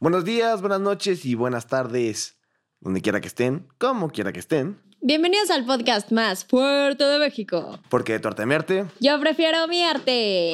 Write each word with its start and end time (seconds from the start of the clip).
Buenos 0.00 0.24
días, 0.24 0.60
buenas 0.60 0.80
noches 0.80 1.24
y 1.24 1.34
buenas 1.36 1.66
tardes, 1.68 2.36
donde 2.80 3.00
quiera 3.00 3.20
que 3.20 3.28
estén, 3.28 3.68
como 3.78 4.10
quiera 4.10 4.32
que 4.32 4.40
estén, 4.40 4.80
Bienvenidos 5.04 5.50
al 5.50 5.64
podcast 5.64 6.12
más 6.12 6.44
fuerte 6.44 7.02
de 7.04 7.18
México. 7.18 7.80
porque 7.88 8.12
de 8.14 8.20
tu 8.20 8.28
arte 8.28 8.42
a 8.42 8.46
mi 8.46 8.54
arte, 8.54 8.84
Yo 9.00 9.18
prefiero 9.20 9.66
mi 9.68 9.82
arte. 9.82 10.52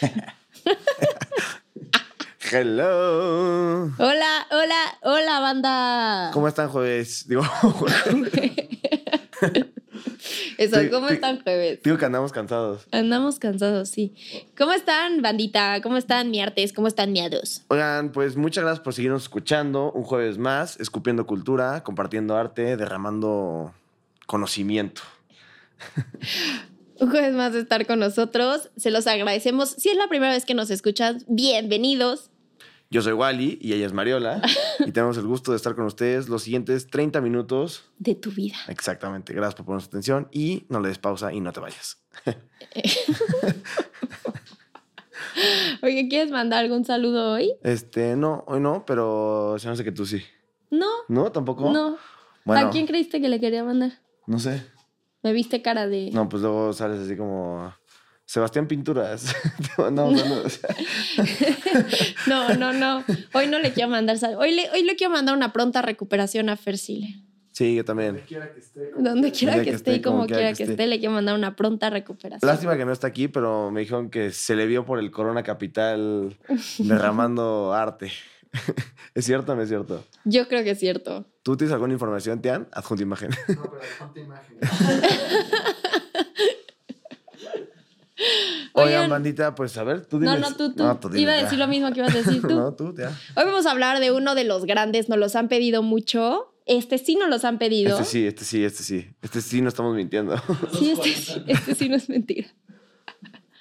hello. 2.50 3.84
Hola, 3.98 4.46
hola, 4.50 4.98
hola, 5.02 5.40
banda. 5.40 6.30
¿Cómo 6.32 6.48
están 6.48 6.68
jueves? 6.70 7.26
Digo, 7.28 7.42
Eso, 10.58 10.76
¿cómo 10.90 11.08
están, 11.08 11.42
jueves? 11.42 11.80
digo 11.82 11.96
que 11.98 12.04
andamos 12.04 12.32
cansados. 12.32 12.86
Andamos 12.90 13.38
cansados, 13.38 13.88
sí. 13.88 14.14
¿Cómo 14.56 14.72
están, 14.72 15.22
bandita? 15.22 15.80
¿Cómo 15.82 15.96
están, 15.96 16.30
mi 16.30 16.40
artes? 16.40 16.72
¿Cómo 16.72 16.88
están, 16.88 17.12
miados? 17.12 17.62
Oigan, 17.68 18.12
pues 18.12 18.36
muchas 18.36 18.64
gracias 18.64 18.82
por 18.82 18.94
seguirnos 18.94 19.22
escuchando 19.22 19.92
un 19.92 20.02
jueves 20.02 20.38
más, 20.38 20.78
escupiendo 20.80 21.26
cultura, 21.26 21.82
compartiendo 21.82 22.36
arte, 22.36 22.76
derramando 22.76 23.72
conocimiento. 24.26 25.02
Un 27.00 27.10
jueves 27.10 27.32
más 27.32 27.52
de 27.52 27.60
estar 27.60 27.86
con 27.86 28.00
nosotros. 28.00 28.70
Se 28.76 28.90
los 28.90 29.06
agradecemos. 29.06 29.70
Si 29.70 29.88
es 29.88 29.96
la 29.96 30.08
primera 30.08 30.32
vez 30.32 30.44
que 30.44 30.54
nos 30.54 30.68
escuchas, 30.68 31.24
bienvenidos. 31.28 32.30
Yo 32.90 33.02
soy 33.02 33.12
Wally 33.12 33.58
y 33.60 33.74
ella 33.74 33.84
es 33.86 33.92
Mariola 33.92 34.40
y 34.86 34.92
tenemos 34.92 35.18
el 35.18 35.26
gusto 35.26 35.50
de 35.52 35.56
estar 35.58 35.74
con 35.74 35.84
ustedes 35.84 36.28
los 36.30 36.42
siguientes 36.44 36.86
30 36.88 37.20
minutos. 37.20 37.84
de 37.98 38.14
tu 38.14 38.30
vida. 38.30 38.56
Exactamente, 38.68 39.34
gracias 39.34 39.56
por 39.56 39.66
ponernos 39.66 39.88
atención 39.88 40.28
y 40.32 40.64
no 40.70 40.80
le 40.80 40.88
des 40.88 40.98
pausa 40.98 41.32
y 41.32 41.40
no 41.40 41.52
te 41.52 41.60
vayas. 41.60 42.02
Oye, 45.82 46.08
¿quieres 46.08 46.30
mandar 46.32 46.64
algún 46.64 46.84
saludo 46.84 47.32
hoy? 47.32 47.52
Este, 47.62 48.16
no, 48.16 48.42
hoy 48.46 48.60
no, 48.60 48.84
pero 48.86 49.56
se 49.58 49.66
me 49.68 49.74
hace 49.74 49.84
que 49.84 49.92
tú 49.92 50.04
sí. 50.06 50.22
No, 50.70 50.86
¿No? 51.08 51.30
¿Tampoco? 51.30 51.70
no. 51.72 51.96
Bueno, 52.44 52.68
¿A 52.68 52.70
quién 52.70 52.86
creíste 52.86 53.20
que 53.20 53.28
le 53.28 53.38
quería 53.40 53.62
mandar? 53.64 53.92
no 54.26 54.38
sé. 54.38 54.64
Me 55.22 55.32
viste 55.32 55.60
cara 55.62 55.86
de... 55.86 56.10
No, 56.12 56.28
pues 56.28 56.42
luego 56.42 56.72
sales 56.72 57.00
así 57.00 57.16
como 57.16 57.74
Sebastián 58.28 58.66
Pinturas. 58.68 59.34
no, 59.78 59.90
no, 59.90 60.10
no. 60.10 60.42
o 60.44 60.48
sea, 60.50 60.68
No, 62.26 62.54
no, 62.56 62.74
no. 62.74 63.02
Hoy 63.32 63.46
no 63.46 63.58
le 63.58 63.72
quiero 63.72 63.88
mandar 63.88 64.18
sal. 64.18 64.34
Hoy 64.38 64.54
le, 64.54 64.68
hoy 64.70 64.82
le 64.82 64.96
quiero 64.96 65.10
mandar 65.14 65.34
una 65.34 65.50
pronta 65.50 65.80
recuperación 65.80 66.50
a 66.50 66.56
Fersile. 66.58 67.22
sí, 67.52 67.74
yo 67.76 67.86
también. 67.86 68.20
Donde 68.98 69.32
quiera 69.32 69.54
Donde 69.56 69.64
que, 69.64 69.70
que 69.70 69.76
esté 69.76 69.90
y 69.92 69.94
esté, 69.94 70.02
como 70.02 70.16
como 70.18 70.26
quiera 70.26 70.40
quiera 70.42 70.52
que 70.52 70.56
que 70.58 70.62
esté. 70.64 70.72
esté. 70.74 70.86
le 70.88 70.98
quiero 70.98 71.14
mandar 71.14 71.34
una 71.36 71.56
pronta 71.56 71.88
recuperación. 71.88 72.46
Lástima 72.46 72.76
que 72.76 72.84
no 72.84 72.92
está 72.92 73.06
aquí, 73.06 73.28
pero 73.28 73.70
me 73.70 73.80
dijeron 73.80 74.10
que 74.10 74.30
se 74.30 74.54
le 74.54 74.66
vio 74.66 74.84
por 74.84 74.98
el 74.98 75.10
Corona 75.10 75.42
Capital 75.42 76.36
derramando 76.80 77.72
arte. 77.72 78.12
¿Es 79.14 79.24
cierto 79.24 79.52
o 79.52 79.56
no 79.56 79.62
es 79.62 79.68
cierto? 79.68 80.04
Yo 80.24 80.48
creo 80.48 80.62
que 80.64 80.70
es 80.72 80.78
cierto. 80.78 81.26
¿Tú 81.42 81.56
tienes 81.56 81.72
alguna 81.72 81.92
información, 81.94 82.40
Tian? 82.42 82.68
Adjunta 82.72 83.02
imagen. 83.02 83.30
No, 83.30 83.62
pero 83.70 83.80
ponte 83.98 84.20
imagen. 84.20 84.58
Oigan, 88.72 88.88
Oigan. 88.94 89.10
bandita, 89.10 89.54
pues 89.54 89.76
a 89.76 89.84
ver, 89.84 90.04
tú 90.06 90.18
No, 90.18 90.34
diles. 90.34 90.50
no, 90.50 90.56
tú, 90.56 90.74
tú. 90.74 91.16
Iba 91.16 91.32
a 91.32 91.42
decir 91.42 91.58
lo 91.58 91.68
mismo 91.68 91.92
que 91.92 92.00
ibas 92.00 92.14
a 92.14 92.18
decir 92.18 92.42
tú. 92.42 92.48
no, 92.54 92.74
tú, 92.74 92.94
ya. 92.96 93.08
Hoy 93.36 93.44
vamos 93.44 93.66
a 93.66 93.70
hablar 93.70 94.00
de 94.00 94.10
uno 94.10 94.34
de 94.34 94.44
los 94.44 94.64
grandes. 94.64 95.08
Nos 95.08 95.18
los 95.18 95.36
han 95.36 95.48
pedido 95.48 95.82
mucho. 95.82 96.52
Este 96.66 96.98
sí 96.98 97.16
nos 97.16 97.28
los 97.30 97.44
han 97.44 97.58
pedido. 97.58 97.92
Este 97.98 98.04
sí, 98.04 98.26
este 98.26 98.44
sí, 98.44 98.64
este 98.64 98.82
sí. 98.82 99.10
Este 99.22 99.40
sí, 99.40 99.62
no 99.62 99.68
estamos 99.68 99.94
mintiendo. 99.96 100.36
Sí, 100.78 100.90
este 100.90 101.12
sí, 101.14 101.42
este 101.46 101.74
sí 101.74 101.88
no 101.88 101.96
es 101.96 102.08
mentira. 102.08 102.48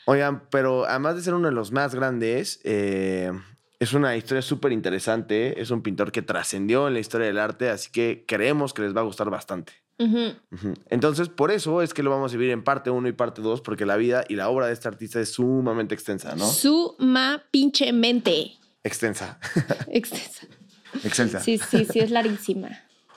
Oigan, 0.05 0.43
pero 0.49 0.85
además 0.85 1.15
de 1.15 1.21
ser 1.21 1.33
uno 1.33 1.47
de 1.49 1.53
los 1.53 1.71
más 1.71 1.93
grandes, 1.93 2.59
eh, 2.63 3.31
es 3.79 3.93
una 3.93 4.15
historia 4.17 4.41
súper 4.41 4.71
interesante. 4.71 5.61
Es 5.61 5.69
un 5.71 5.81
pintor 5.83 6.11
que 6.11 6.21
trascendió 6.21 6.87
en 6.87 6.93
la 6.95 6.99
historia 6.99 7.27
del 7.27 7.37
arte, 7.39 7.69
así 7.69 7.91
que 7.91 8.25
creemos 8.27 8.73
que 8.73 8.81
les 8.83 8.95
va 8.95 9.01
a 9.01 9.03
gustar 9.03 9.29
bastante. 9.29 9.73
Entonces, 10.89 11.29
por 11.29 11.51
eso 11.51 11.81
es 11.81 11.93
que 11.93 12.03
lo 12.03 12.09
vamos 12.11 12.31
a 12.33 12.37
vivir 12.37 12.51
en 12.51 12.63
parte 12.63 12.89
1 12.89 13.07
y 13.07 13.11
parte 13.13 13.41
2, 13.41 13.61
porque 13.61 13.85
la 13.85 13.95
vida 13.97 14.23
y 14.27 14.35
la 14.35 14.49
obra 14.49 14.67
de 14.67 14.73
este 14.73 14.87
artista 14.87 15.19
es 15.19 15.31
sumamente 15.31 15.95
extensa, 15.95 16.35
¿no? 16.35 16.47
Suma 16.47 17.43
pinche 17.51 17.91
mente. 17.93 18.53
Extensa. 18.83 19.39
Extensa. 19.91 20.47
Excelsa. 21.03 21.39
Sí, 21.41 21.57
sí, 21.57 21.85
sí, 21.85 21.99
es 21.99 22.11
larguísima. 22.11 22.69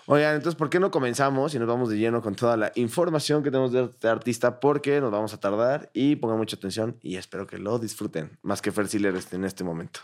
Oigan, 0.06 0.34
entonces, 0.34 0.56
¿por 0.58 0.68
qué 0.70 0.80
no 0.80 0.90
comenzamos 0.90 1.54
y 1.54 1.58
nos 1.60 1.68
vamos 1.68 1.88
de 1.88 1.96
lleno 1.98 2.20
con 2.20 2.34
toda 2.34 2.56
la 2.56 2.72
información 2.74 3.44
que 3.44 3.50
tenemos 3.50 3.70
de 3.70 3.84
este 3.84 4.08
artista? 4.08 4.58
Porque 4.58 5.00
nos 5.00 5.12
vamos 5.12 5.32
a 5.34 5.38
tardar 5.38 5.88
y 5.94 6.16
pongan 6.16 6.38
mucha 6.38 6.56
atención 6.56 6.98
y 7.00 7.14
espero 7.16 7.46
que 7.46 7.58
lo 7.58 7.78
disfruten, 7.78 8.36
más 8.42 8.60
que 8.60 8.72
Fer 8.72 8.88
Siller 8.88 9.14
este- 9.14 9.36
en 9.36 9.44
este 9.44 9.62
momento. 9.62 10.00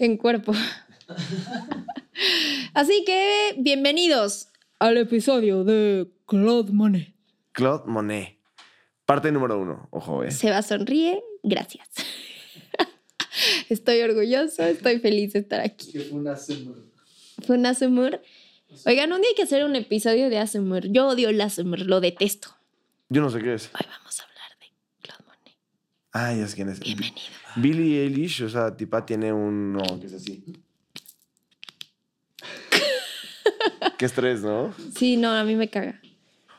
en 0.00 0.16
cuerpo. 0.16 0.52
Así 2.74 3.04
que 3.06 3.54
bienvenidos 3.58 4.48
al 4.80 4.96
episodio 4.96 5.62
de 5.62 6.10
Claude 6.26 6.72
Monet. 6.72 7.14
Claude 7.52 7.84
Monet. 7.86 8.38
Parte 9.04 9.30
número 9.30 9.60
uno. 9.60 9.88
Ojo, 9.90 10.24
eh. 10.24 10.30
Seba 10.30 10.62
sonríe, 10.62 11.22
gracias. 11.42 11.88
Estoy 13.68 14.00
orgulloso, 14.00 14.64
estoy 14.64 14.98
feliz 14.98 15.34
de 15.34 15.40
estar 15.40 15.60
aquí. 15.60 15.92
Que 15.92 16.00
fue 16.00 16.18
una 16.18 16.34
semana. 16.34 16.82
Fue 17.46 17.56
un 17.56 17.66
Asumur. 17.66 18.20
Oigan, 18.86 19.12
un 19.12 19.20
día 19.20 19.30
hay 19.30 19.34
que 19.34 19.42
hacer 19.42 19.64
un 19.64 19.76
episodio 19.76 20.28
de 20.28 20.38
Asumur. 20.38 20.86
Yo 20.88 21.08
odio 21.08 21.28
el 21.28 21.40
Asumur, 21.40 21.80
lo 21.80 22.00
detesto. 22.00 22.48
Yo 23.08 23.22
no 23.22 23.30
sé 23.30 23.40
qué 23.40 23.54
es. 23.54 23.66
Hoy 23.66 23.86
vamos 23.88 24.20
a 24.20 24.24
hablar 24.24 24.58
de 24.60 24.66
Claude 25.02 25.24
Monet. 25.26 25.56
Ah, 26.12 26.34
ya 26.34 26.46
sé 26.48 26.56
quién 26.56 26.68
es. 26.68 26.80
Bienvenido. 26.80 27.20
Billie 27.56 28.04
Eilish, 28.04 28.42
o 28.42 28.48
sea, 28.48 28.76
tipa 28.76 29.04
tiene 29.04 29.32
un... 29.32 29.72
No, 29.72 30.00
que 30.00 30.06
es 30.06 30.14
así. 30.14 30.44
Qué 34.00 34.06
estrés, 34.06 34.40
¿no? 34.40 34.72
Sí, 34.96 35.18
no, 35.18 35.30
a 35.30 35.44
mí 35.44 35.56
me 35.56 35.68
caga. 35.68 36.00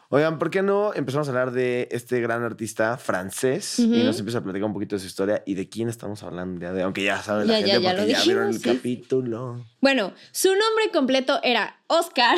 Oigan, 0.09 0.37
¿por 0.37 0.51
qué 0.51 0.61
no 0.61 0.93
empezamos 0.93 1.27
a 1.27 1.31
hablar 1.31 1.49
de 1.51 1.87
este 1.89 2.21
gran 2.21 2.43
artista 2.43 2.97
francés 2.97 3.79
y 3.79 4.03
nos 4.03 4.19
empieza 4.19 4.37
a 4.37 4.43
platicar 4.43 4.67
un 4.67 4.73
poquito 4.73 4.95
de 4.95 4.99
su 4.99 5.07
historia 5.07 5.41
y 5.47 5.55
de 5.55 5.67
quién 5.67 5.89
estamos 5.89 6.21
hablando 6.21 6.59
día 6.59 6.71
de 6.71 6.83
Aunque 6.83 7.03
ya 7.03 7.19
sabe 7.23 7.45
la 7.45 7.59
Ya, 7.59 7.65
ya, 7.65 7.73
gente 7.73 7.81
ya 7.83 7.95
porque 7.95 8.11
ya 8.11 8.23
vieron 8.25 8.47
el 8.49 8.59
sí. 8.59 8.69
capítulo. 8.69 9.65
Bueno, 9.79 10.13
su 10.31 10.49
nombre 10.49 10.91
completo 10.93 11.39
era 11.41 11.79
Oscar 11.87 12.37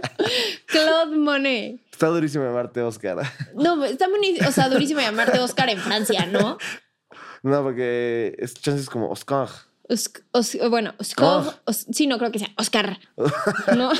Claude 0.66 1.14
Monet. 1.18 1.82
Está 1.92 2.06
durísimo 2.06 2.42
llamarte 2.42 2.80
Oscar. 2.80 3.18
No, 3.54 3.84
está 3.84 4.08
muy, 4.08 4.38
o 4.48 4.50
sea, 4.50 4.70
durísimo 4.70 5.02
llamarte 5.02 5.40
Oscar 5.40 5.68
en 5.68 5.78
Francia, 5.78 6.24
¿no? 6.24 6.56
no, 7.42 7.62
porque 7.62 8.34
es 8.38 8.54
chances 8.54 8.88
como 8.88 9.10
Oscar. 9.10 9.50
Os- 9.88 10.12
os- 10.32 10.56
bueno, 10.70 10.94
Oscar, 10.98 11.26
Ah. 11.46 11.54
os- 11.66 11.86
sí, 11.92 12.06
no 12.06 12.18
creo 12.18 12.30
que 12.30 12.38
sea 12.38 12.50
Oscar. 12.56 12.98
No, 13.76 13.90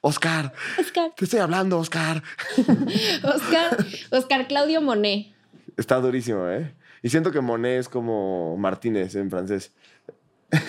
Oscar, 0.00 0.52
Oscar, 0.78 1.12
te 1.16 1.24
estoy 1.24 1.40
hablando, 1.40 1.78
Oscar. 1.78 2.22
Oscar, 3.22 3.76
Oscar 4.10 4.46
Claudio 4.48 4.80
Monet. 4.82 5.28
Está 5.76 5.96
durísimo, 6.00 6.48
¿eh? 6.48 6.74
Y 7.02 7.08
siento 7.10 7.30
que 7.30 7.40
Monet 7.40 7.80
es 7.80 7.88
como 7.88 8.56
Martínez 8.56 9.14
en 9.14 9.30
francés. 9.30 9.72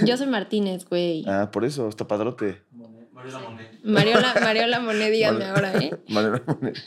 Yo 0.05 0.17
soy 0.17 0.27
Martínez, 0.27 0.85
güey. 0.85 1.23
Ah, 1.27 1.49
por 1.51 1.63
eso, 1.65 1.87
está 1.89 2.07
padrote. 2.07 2.61
Monet, 2.71 3.11
Mariola 3.13 3.39
Monet. 3.39 3.79
Mariola, 3.83 4.35
Mariola 4.41 4.79
Monet, 4.81 5.11
díganme 5.11 5.45
ahora, 5.45 5.73
¿eh? 5.77 5.97
Mariana 6.09 6.43
Monet. 6.45 6.77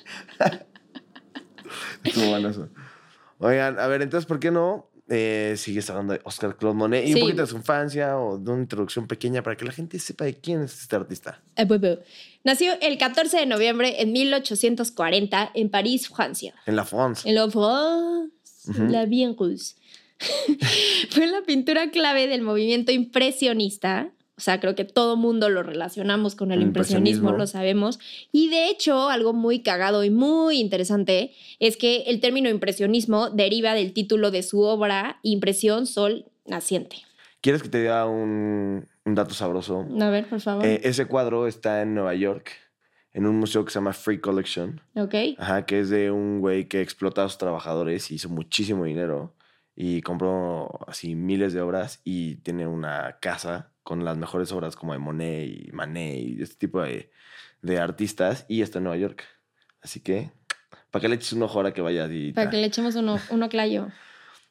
Estuvo 2.05 2.29
bueno 2.31 2.49
eso. 2.49 2.69
Oigan, 3.39 3.79
a 3.79 3.87
ver, 3.87 4.03
entonces, 4.03 4.27
¿por 4.27 4.39
qué 4.39 4.51
no 4.51 4.90
eh, 5.11 5.55
sigues 5.59 5.91
hablando 5.91 6.13
de 6.15 6.21
Oscar 6.25 6.57
Claude 6.57 6.77
Monet? 6.77 7.05
Y 7.05 7.09
Sí. 7.09 7.15
un 7.15 7.21
poquito 7.21 7.43
de 7.43 7.47
su 7.49 7.57
infancia 7.57 8.17
o 8.19 8.39
de 8.39 8.51
una 8.51 8.63
introducción 8.63 9.07
pequeña 9.07 9.43
para 9.43 9.57
que 9.57 9.65
la 9.65 9.73
gente 9.73 9.99
sepa 9.99 10.25
de 10.25 10.35
quién 10.35 10.63
es 10.63 10.81
este 10.81 10.97
artista. 10.97 11.43
Eh, 11.57 11.67
bu- 11.67 11.79
bu. 11.81 11.99
Nació 12.45 12.73
el 12.81 12.97
14 12.97 13.37
de 13.39 13.47
noviembre 13.47 14.01
en 14.01 14.13
1840 14.13 15.51
en 15.55 15.69
París, 15.69 16.09
Francia. 16.09 16.55
En 16.65 16.77
la 16.77 16.85
France. 16.85 17.29
En 17.29 17.35
la 17.35 17.51
France, 17.51 18.31
Ujú. 18.71 18.85
la 18.89 19.05
bien. 19.05 19.37
Fue 21.11 21.27
la 21.27 21.43
pintura 21.47 21.91
clave 21.91 22.27
del 22.27 22.43
movimiento 22.43 22.93
impresionista. 22.93 24.11
O 24.41 24.43
sea, 24.43 24.59
creo 24.59 24.75
que 24.75 24.87
todo 24.87 25.19
mundo 25.19 25.51
lo 25.51 25.63
relacionamos 25.63 26.35
con 26.35 26.51
el 26.51 26.61
El 26.61 26.69
impresionismo, 26.69 27.29
impresionismo. 27.29 27.39
lo 27.39 27.47
sabemos. 27.47 27.99
Y 28.33 28.49
de 28.49 28.71
hecho, 28.71 29.11
algo 29.11 29.35
muy 29.35 29.61
cagado 29.63 30.03
y 30.03 30.09
muy 30.09 30.59
interesante 30.59 31.33
es 31.59 31.77
que 31.77 32.05
el 32.07 32.21
término 32.21 32.49
impresionismo 32.49 33.29
deriva 33.29 33.75
del 33.75 33.93
título 33.93 34.31
de 34.31 34.43
su 34.43 34.63
obra 34.63 35.19
Impresión 35.23 35.87
Sol 35.87 36.25
Naciente. 36.47 36.97
¿Quieres 37.43 37.63
que 37.63 37.69
te 37.69 37.81
diga 37.81 38.07
un, 38.07 38.89
un 39.05 39.15
dato 39.15 39.35
sabroso? 39.35 39.87
A 40.01 40.09
ver, 40.09 40.27
por 40.27 40.41
favor. 40.41 40.65
Eh, 40.65 40.81
ese 40.85 41.05
cuadro 41.05 41.47
está 41.47 41.83
en 41.83 41.93
Nueva 41.95 42.15
York, 42.15 42.53
en 43.13 43.27
un 43.27 43.39
museo 43.39 43.67
que 43.67 43.73
se 43.73 43.79
llama 43.79 43.93
Free 43.93 44.21
Collection. 44.21 44.81
ok. 44.97 45.15
Ajá, 45.37 45.67
que 45.67 45.81
es 45.81 45.91
de 45.91 46.11
un 46.11 46.41
güey 46.41 46.67
que 46.67 46.81
explota 46.81 47.25
a 47.25 47.29
sus 47.29 47.37
trabajadores 47.37 48.11
y 48.11 48.15
hizo 48.15 48.31
muchísimo 48.31 48.87
dinero 48.87 49.35
y 49.77 50.01
compró 50.01 50.81
así 50.87 51.15
miles 51.15 51.53
de 51.53 51.61
obras 51.61 52.01
y 52.05 52.37
tiene 52.37 52.67
una 52.67 53.19
casa 53.21 53.69
con 53.91 54.05
las 54.05 54.17
mejores 54.17 54.53
obras 54.53 54.77
como 54.77 54.93
de 54.93 55.01
Monet 55.01 55.49
y 55.49 55.73
Manet 55.73 56.17
y 56.17 56.41
este 56.41 56.55
tipo 56.55 56.81
de, 56.81 57.11
de 57.61 57.81
artistas 57.81 58.47
y 58.49 58.63
está 58.63 58.79
en 58.79 58.85
Nueva 58.85 58.99
York. 58.99 59.25
Así 59.83 59.99
que, 59.99 60.31
para 60.93 61.01
que 61.01 61.09
le 61.09 61.17
eches 61.17 61.33
un 61.33 61.43
ojo 61.43 61.59
ahora 61.59 61.75
que 61.75 61.81
vaya 61.81 62.05
a 62.05 62.09
Para 62.33 62.51
que 62.51 62.59
le 62.59 62.67
echemos 62.69 62.95
uno, 62.95 63.19
uno 63.31 63.49
clayo. 63.49 63.89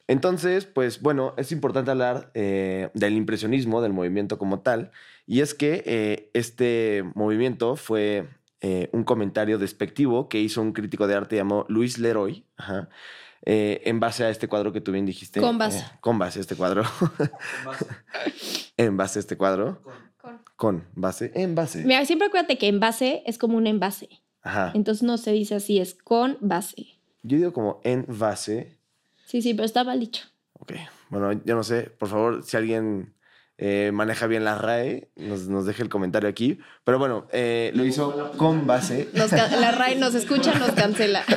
Entonces, 0.07 0.65
pues 0.65 1.01
bueno, 1.01 1.36
es 1.38 1.53
importante 1.53 1.89
hablar 1.89 2.31
eh, 2.33 2.89
del 2.94 3.13
impresionismo, 3.13 3.81
del 3.81 3.94
movimiento 3.94 4.38
como 4.38 4.59
tal, 4.59 4.91
y 5.25 5.39
es 5.39 5.53
que 5.53 5.83
eh, 5.86 6.31
este 6.33 7.06
movimiento 7.15 7.77
fue 7.77 8.27
eh, 8.59 8.89
un 8.91 9.06
comentario 9.06 9.57
despectivo 9.57 10.27
que 10.27 10.41
hizo 10.41 10.62
un 10.62 10.74
crítico 10.74 11.07
de 11.07 11.15
arte 11.15 11.38
llamado 11.38 11.65
Luis 11.69 11.97
Leroy, 11.97 12.44
ajá, 12.57 12.89
eh, 13.45 13.81
en 13.86 14.00
base 14.00 14.24
a 14.25 14.30
este 14.30 14.47
cuadro 14.47 14.71
que 14.74 14.81
tú 14.81 14.91
bien 14.91 15.06
dijiste. 15.06 15.39
Con 15.41 15.57
base. 15.57 15.80
eh, 15.80 15.83
con 16.01 16.18
base 16.19 16.39
a 16.39 16.41
este 16.41 16.56
cuadro. 16.56 16.83
En 18.77 18.95
base 18.97 19.19
a 19.19 19.21
este 19.21 19.38
cuadro. 19.38 19.81
con- 20.18 20.39
Con 20.56 20.88
base. 20.94 21.31
En 21.36 21.56
base. 21.56 21.83
Mira, 21.83 22.06
siempre 22.06 22.27
acuérdate 22.27 22.57
que 22.57 22.68
envase 22.68 23.24
es 23.25 23.38
como 23.38 23.57
un 23.57 23.68
envase. 23.68 24.09
Ajá. 24.41 24.71
Entonces 24.74 25.03
no 25.03 25.18
se 25.18 25.31
dice 25.31 25.56
así, 25.56 25.80
es 25.80 25.94
con 25.95 26.38
base. 26.39 26.88
Yo 27.24 27.38
digo 27.38 27.51
como 27.53 27.81
en 27.83 28.06
base. 28.07 28.77
Sí, 29.25 29.41
sí, 29.41 29.53
pero 29.53 29.65
está 29.65 29.83
mal 29.83 30.00
dicho. 30.00 30.24
Ok. 30.53 30.74
Bueno, 31.09 31.33
yo 31.45 31.56
no 31.56 31.63
sé. 31.63 31.83
Por 31.83 32.07
favor, 32.09 32.44
si 32.44 32.56
alguien 32.57 33.13
eh, 33.57 33.91
maneja 33.94 34.27
bien 34.27 34.45
la 34.45 34.56
RAE, 34.57 35.09
nos, 35.18 35.47
nos 35.47 35.65
deje 35.65 35.83
el 35.83 35.89
comentario 35.89 36.30
aquí. 36.30 36.59
Pero 36.86 37.00
bueno, 37.00 37.27
eh, 37.33 37.71
lo 37.75 37.83
hizo 37.83 38.31
con 38.38 38.65
base. 38.65 39.09
Nos 39.13 39.31
la 39.33 39.71
RAI 39.71 39.97
nos 39.97 40.15
escucha, 40.15 40.53
nos 40.57 40.71
cancela. 40.71 41.24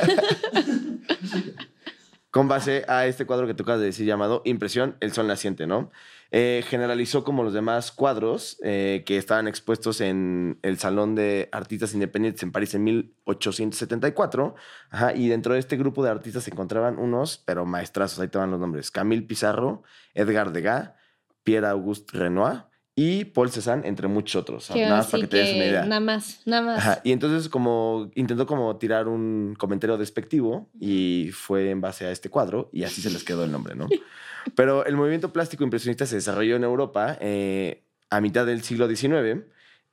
con 2.33 2.47
base 2.47 2.83
a 2.87 3.05
este 3.05 3.27
cuadro 3.27 3.45
que 3.45 3.53
tú 3.53 3.63
de 3.63 3.77
decir 3.77 4.07
llamado 4.07 4.41
Impresión, 4.43 4.97
el 5.01 5.11
sol 5.11 5.27
naciente, 5.27 5.67
¿no? 5.67 5.91
Eh, 6.31 6.63
generalizó 6.67 7.23
como 7.23 7.43
los 7.43 7.53
demás 7.53 7.91
cuadros 7.91 8.57
eh, 8.63 9.03
que 9.05 9.17
estaban 9.17 9.47
expuestos 9.47 10.01
en 10.01 10.57
el 10.63 10.79
Salón 10.79 11.13
de 11.13 11.47
Artistas 11.51 11.93
Independientes 11.93 12.41
en 12.41 12.51
París 12.51 12.73
en 12.73 12.85
1874. 12.85 14.55
Ajá, 14.89 15.13
y 15.13 15.27
dentro 15.27 15.53
de 15.53 15.59
este 15.59 15.77
grupo 15.77 16.03
de 16.03 16.09
artistas 16.09 16.45
se 16.45 16.49
encontraban 16.49 16.97
unos, 16.97 17.37
pero 17.37 17.67
maestrazos, 17.67 18.17
ahí 18.17 18.29
te 18.29 18.39
van 18.39 18.49
los 18.49 18.59
nombres. 18.59 18.89
Camille 18.89 19.27
Pizarro, 19.27 19.83
Edgar 20.15 20.51
Degas, 20.51 20.93
Pierre-Auguste 21.43 22.17
Renoir 22.17 22.63
y 22.95 23.25
Paul 23.25 23.49
Cézanne, 23.49 23.87
entre 23.87 24.07
muchos 24.07 24.41
otros. 24.41 24.69
Que 24.71 24.83
nada 24.83 24.97
más 24.97 25.07
para 25.07 25.21
que 25.21 25.27
te 25.27 25.37
des 25.37 25.55
una 25.55 25.65
idea. 25.65 25.85
nada 25.85 25.99
más, 25.99 26.41
nada 26.45 26.61
más. 26.61 26.77
Ajá, 26.77 27.01
Y 27.03 27.11
entonces 27.11 27.49
como 27.49 28.11
intentó 28.13 28.45
como 28.45 28.75
tirar 28.77 29.07
un 29.07 29.55
comentario 29.57 29.97
despectivo 29.97 30.69
y 30.79 31.31
fue 31.33 31.71
en 31.71 31.81
base 31.81 32.05
a 32.05 32.11
este 32.11 32.29
cuadro 32.29 32.69
y 32.71 32.83
así 32.83 33.01
se 33.01 33.09
les 33.09 33.23
quedó 33.23 33.45
el 33.45 33.51
nombre, 33.51 33.75
¿no? 33.75 33.87
Pero 34.55 34.85
el 34.85 34.95
movimiento 34.95 35.33
plástico 35.33 35.63
impresionista 35.63 36.05
se 36.05 36.15
desarrolló 36.15 36.55
en 36.55 36.63
Europa 36.63 37.17
eh, 37.19 37.83
a 38.09 38.21
mitad 38.21 38.45
del 38.45 38.61
siglo 38.61 38.87
XIX 38.87 39.43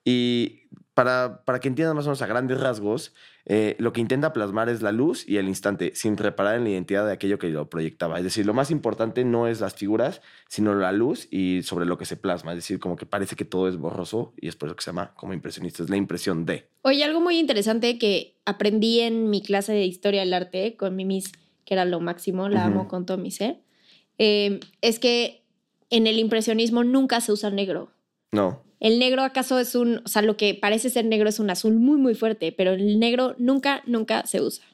y 0.05 0.65
para, 1.01 1.45
para 1.47 1.61
que 1.61 1.69
entiendan 1.69 1.97
más 1.97 2.05
o 2.05 2.11
menos 2.11 2.21
a 2.21 2.27
grandes 2.27 2.61
rasgos, 2.61 3.15
eh, 3.47 3.75
lo 3.79 3.95
que 3.95 4.03
intenta 4.03 4.35
plasmar 4.35 4.69
es 4.69 4.83
la 4.83 4.93
luz 4.93 5.27
y 5.27 5.39
el 5.39 5.49
instante, 5.49 5.93
sin 5.95 6.19
reparar 6.19 6.57
en 6.57 6.65
la 6.65 6.69
identidad 6.69 7.07
de 7.07 7.13
aquello 7.15 7.39
que 7.39 7.49
lo 7.49 7.71
proyectaba. 7.71 8.19
Es 8.19 8.25
decir, 8.25 8.45
lo 8.45 8.53
más 8.53 8.71
importante 8.71 9.25
no 9.25 9.47
es 9.47 9.63
las 9.63 9.73
figuras, 9.73 10.21
sino 10.47 10.75
la 10.75 10.93
luz 10.93 11.27
y 11.31 11.63
sobre 11.63 11.87
lo 11.87 11.97
que 11.97 12.05
se 12.05 12.19
plasma. 12.19 12.53
Es 12.53 12.59
decir, 12.59 12.79
como 12.79 12.97
que 12.97 13.07
parece 13.07 13.35
que 13.35 13.47
todo 13.47 13.67
es 13.67 13.79
borroso 13.79 14.35
y 14.37 14.49
es 14.49 14.57
por 14.57 14.69
eso 14.69 14.77
que 14.77 14.83
se 14.83 14.91
llama 14.91 15.15
como 15.15 15.33
impresionista, 15.33 15.83
es 15.83 15.89
la 15.89 15.97
impresión 15.97 16.45
de. 16.45 16.69
Oye, 16.83 17.03
algo 17.03 17.23
muy 17.23 17.39
interesante 17.39 17.97
que 17.97 18.37
aprendí 18.45 19.01
en 19.01 19.31
mi 19.31 19.41
clase 19.41 19.73
de 19.73 19.87
historia 19.87 20.21
del 20.21 20.35
arte 20.35 20.77
con 20.77 20.97
mi 20.97 21.07
miss, 21.07 21.33
que 21.65 21.73
era 21.73 21.87
lo 21.87 22.01
máximo, 22.01 22.51
la 22.51 22.67
amo 22.67 22.89
con 22.89 23.07
todo 23.07 23.17
mi 23.17 23.31
ser, 23.31 23.63
eh, 24.19 24.61
es 24.83 24.99
que 24.99 25.47
en 25.89 26.07
el 26.07 26.19
impresionismo 26.19 26.85
nunca 26.85 27.23
se 27.23 27.33
usa 27.33 27.49
negro. 27.49 27.91
No, 28.33 28.63
El 28.81 28.99
negro 28.99 29.23
acaso 29.23 29.59
es 29.59 29.75
un, 29.75 30.01
o 30.05 30.09
sea, 30.09 30.23
lo 30.23 30.39
que 30.39 30.55
parece 30.55 30.89
ser 30.89 31.05
negro 31.05 31.29
es 31.29 31.39
un 31.39 31.51
azul 31.51 31.75
muy, 31.75 31.99
muy 31.99 32.15
fuerte, 32.15 32.51
pero 32.51 32.73
el 32.73 32.99
negro 32.99 33.35
nunca, 33.39 33.83
nunca 33.87 34.27
se 34.27 34.41
usa. 34.41 34.65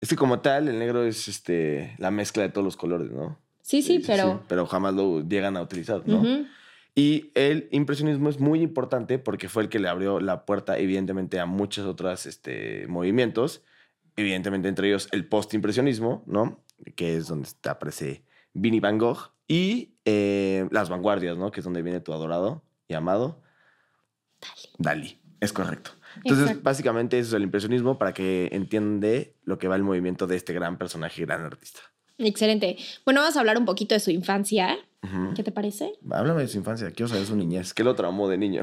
Es 0.00 0.08
que 0.08 0.16
como 0.16 0.40
tal, 0.40 0.68
el 0.68 0.78
negro 0.78 1.04
es 1.04 1.26
este, 1.26 1.96
la 1.98 2.12
mezcla 2.12 2.44
de 2.44 2.50
todos 2.50 2.64
los 2.64 2.76
colores, 2.76 3.10
¿no? 3.10 3.36
Sí, 3.62 3.82
sí, 3.82 4.00
pero... 4.06 4.44
Pero 4.46 4.64
jamás 4.66 4.94
lo 4.94 5.26
llegan 5.26 5.56
a 5.56 5.62
utilizar, 5.62 6.06
¿no? 6.06 6.46
Y 6.94 7.32
el 7.34 7.68
impresionismo 7.72 8.28
es 8.28 8.38
muy 8.38 8.62
importante 8.62 9.18
porque 9.18 9.48
fue 9.48 9.64
el 9.64 9.68
que 9.68 9.80
le 9.80 9.88
abrió 9.88 10.20
la 10.20 10.46
puerta, 10.46 10.78
evidentemente, 10.78 11.40
a 11.40 11.46
muchos 11.46 11.84
otros 11.84 12.26
este, 12.26 12.86
movimientos. 12.86 13.64
Evidentemente, 14.14 14.68
entre 14.68 14.88
ellos 14.88 15.08
el 15.10 15.26
post-impresionismo, 15.26 16.22
¿no? 16.26 16.62
Que 16.94 17.16
es 17.16 17.26
donde 17.26 17.48
te 17.60 17.68
aparece 17.68 18.22
Vinnie 18.54 18.80
Van 18.80 18.98
Gogh. 18.98 19.32
Y 19.48 19.96
eh, 20.04 20.68
las 20.70 20.88
vanguardias, 20.88 21.36
¿no? 21.36 21.50
Que 21.50 21.60
es 21.60 21.64
donde 21.64 21.82
viene 21.82 22.00
tu 22.00 22.12
adorado 22.12 22.62
y 22.88 22.94
amado. 22.94 23.42
Dalí. 24.78 25.18
Es 25.40 25.52
correcto. 25.52 25.90
Entonces, 26.16 26.46
Exacto. 26.46 26.62
básicamente, 26.62 27.18
eso 27.18 27.28
es 27.28 27.34
el 27.34 27.42
impresionismo 27.42 27.98
para 27.98 28.14
que 28.14 28.48
entiende 28.52 29.36
lo 29.44 29.58
que 29.58 29.68
va 29.68 29.76
el 29.76 29.82
movimiento 29.82 30.26
de 30.26 30.36
este 30.36 30.52
gran 30.54 30.78
personaje, 30.78 31.22
gran 31.22 31.44
artista. 31.44 31.80
Excelente. 32.18 32.76
Bueno, 33.04 33.20
vamos 33.20 33.36
a 33.36 33.40
hablar 33.40 33.58
un 33.58 33.66
poquito 33.66 33.94
de 33.94 34.00
su 34.00 34.10
infancia. 34.10 34.78
¿Qué 35.36 35.44
te 35.44 35.52
parece? 35.52 35.92
Háblame 36.10 36.42
de 36.42 36.48
su 36.48 36.58
infancia. 36.58 36.90
Quiero 36.90 37.08
saber 37.08 37.26
su 37.26 37.36
niñez. 37.36 37.72
¿Qué 37.72 37.84
lo 37.84 37.94
traumó 37.94 38.28
de 38.28 38.38
niño? 38.38 38.62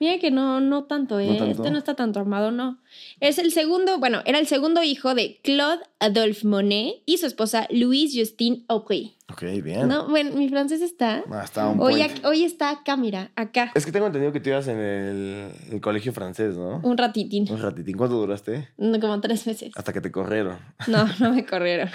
Mira 0.00 0.18
que 0.18 0.30
no, 0.30 0.60
no 0.60 0.84
tanto, 0.84 1.20
¿eh? 1.20 1.36
tanto. 1.36 1.62
Este 1.62 1.70
no 1.70 1.76
está 1.76 1.94
tan 1.94 2.12
traumado, 2.12 2.50
no. 2.50 2.78
Es 3.20 3.38
el 3.38 3.52
segundo, 3.52 3.98
bueno, 3.98 4.22
era 4.26 4.38
el 4.38 4.46
segundo 4.46 4.82
hijo 4.82 5.14
de 5.14 5.40
Claude 5.42 5.82
Adolphe 6.00 6.46
Monet 6.46 6.96
y 7.06 7.18
su 7.18 7.26
esposa 7.26 7.66
Louise 7.70 8.18
Justine 8.18 8.64
Aubry. 8.68 9.14
ok, 9.32 9.42
bien. 9.62 9.88
No, 9.88 10.08
bueno, 10.08 10.32
mi 10.32 10.48
francés 10.48 10.80
está. 10.82 11.22
Ah, 11.30 11.42
está 11.44 11.68
un 11.68 11.80
Hoy, 11.80 11.94
point. 12.02 12.24
hoy 12.24 12.44
está 12.44 12.70
acá, 12.70 12.96
mira, 12.96 13.30
acá. 13.36 13.70
Es 13.74 13.86
que 13.86 13.92
tengo 13.92 14.06
entendido 14.06 14.32
que 14.32 14.40
tú 14.40 14.50
ibas 14.50 14.66
en 14.68 14.78
el, 14.78 15.48
el 15.72 15.80
colegio 15.80 16.12
francés, 16.12 16.56
¿no? 16.56 16.80
Un 16.82 16.98
ratitín. 16.98 17.46
Un 17.50 17.62
ratitín. 17.62 17.96
¿Cuánto 17.96 18.16
duraste? 18.16 18.68
No, 18.76 18.98
Como 19.00 19.20
tres 19.20 19.46
meses. 19.46 19.72
Hasta 19.76 19.92
que 19.92 20.00
te 20.00 20.10
corrieron. 20.10 20.58
No, 20.88 21.06
no 21.20 21.32
me 21.32 21.46
corrieron. 21.46 21.88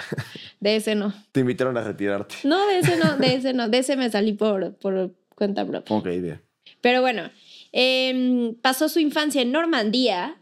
De 0.58 0.76
ese 0.76 0.94
no. 0.94 1.12
Te 1.32 1.40
invitaron 1.40 1.76
a 1.76 1.82
retirarte. 1.82 2.36
No, 2.44 2.66
de 2.66 2.78
ese 2.80 2.96
no, 2.96 3.16
de 3.18 3.34
ese 3.34 3.52
no. 3.52 3.68
De 3.68 3.78
ese 3.78 3.96
me 3.96 4.10
salí 4.10 4.32
por, 4.32 4.74
por 4.76 5.14
cuenta 5.36 5.64
propia. 5.66 5.94
Ok, 5.96 6.06
bien. 6.06 6.40
Pero 6.80 7.02
bueno, 7.02 7.30
em, 7.72 8.54
pasó 8.54 8.88
su 8.88 9.00
infancia 9.00 9.42
en 9.42 9.52
Normandía 9.52 10.36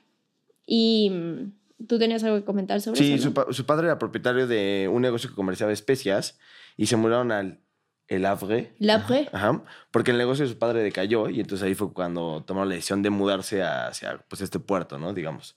y 0.71 1.09
mm, 1.11 1.87
tú 1.87 1.99
tenías 1.99 2.23
algo 2.25 2.37
que 2.37 2.45
comentar 2.45 2.81
sobre 2.83 2.99
Sí, 3.01 3.15
eso. 3.15 3.31
su, 3.31 3.35
¿no? 3.35 3.53
su 3.55 3.65
padre 3.65 3.87
era 3.87 3.99
propietario 3.99 4.47
de 4.47 4.87
un 4.93 5.01
negocio 5.01 5.31
que 5.31 5.35
comerciaba 5.35 5.73
especias 5.73 6.39
y 6.77 6.87
se 6.87 6.97
mudaron 6.97 7.33
al 7.33 7.61
El 8.07 8.27
Havre. 8.27 8.75
La 8.79 9.07
pre. 9.07 9.31
Ajá, 9.33 9.65
porque 9.91 10.11
el 10.11 10.19
negocio 10.19 10.45
de 10.45 10.53
su 10.53 10.59
padre 10.59 10.83
decayó 10.83 11.31
y 11.31 11.41
entonces 11.41 11.67
ahí 11.67 11.75
fue 11.75 11.93
cuando 11.95 12.45
tomaron 12.47 12.69
la 12.69 12.75
decisión 12.75 13.03
de 13.03 13.09
mudarse 13.09 13.63
hacia 13.63 14.19
pues, 14.29 14.43
este 14.43 14.59
puerto, 14.59 14.99
¿no? 14.99 15.15
Digamos. 15.15 15.57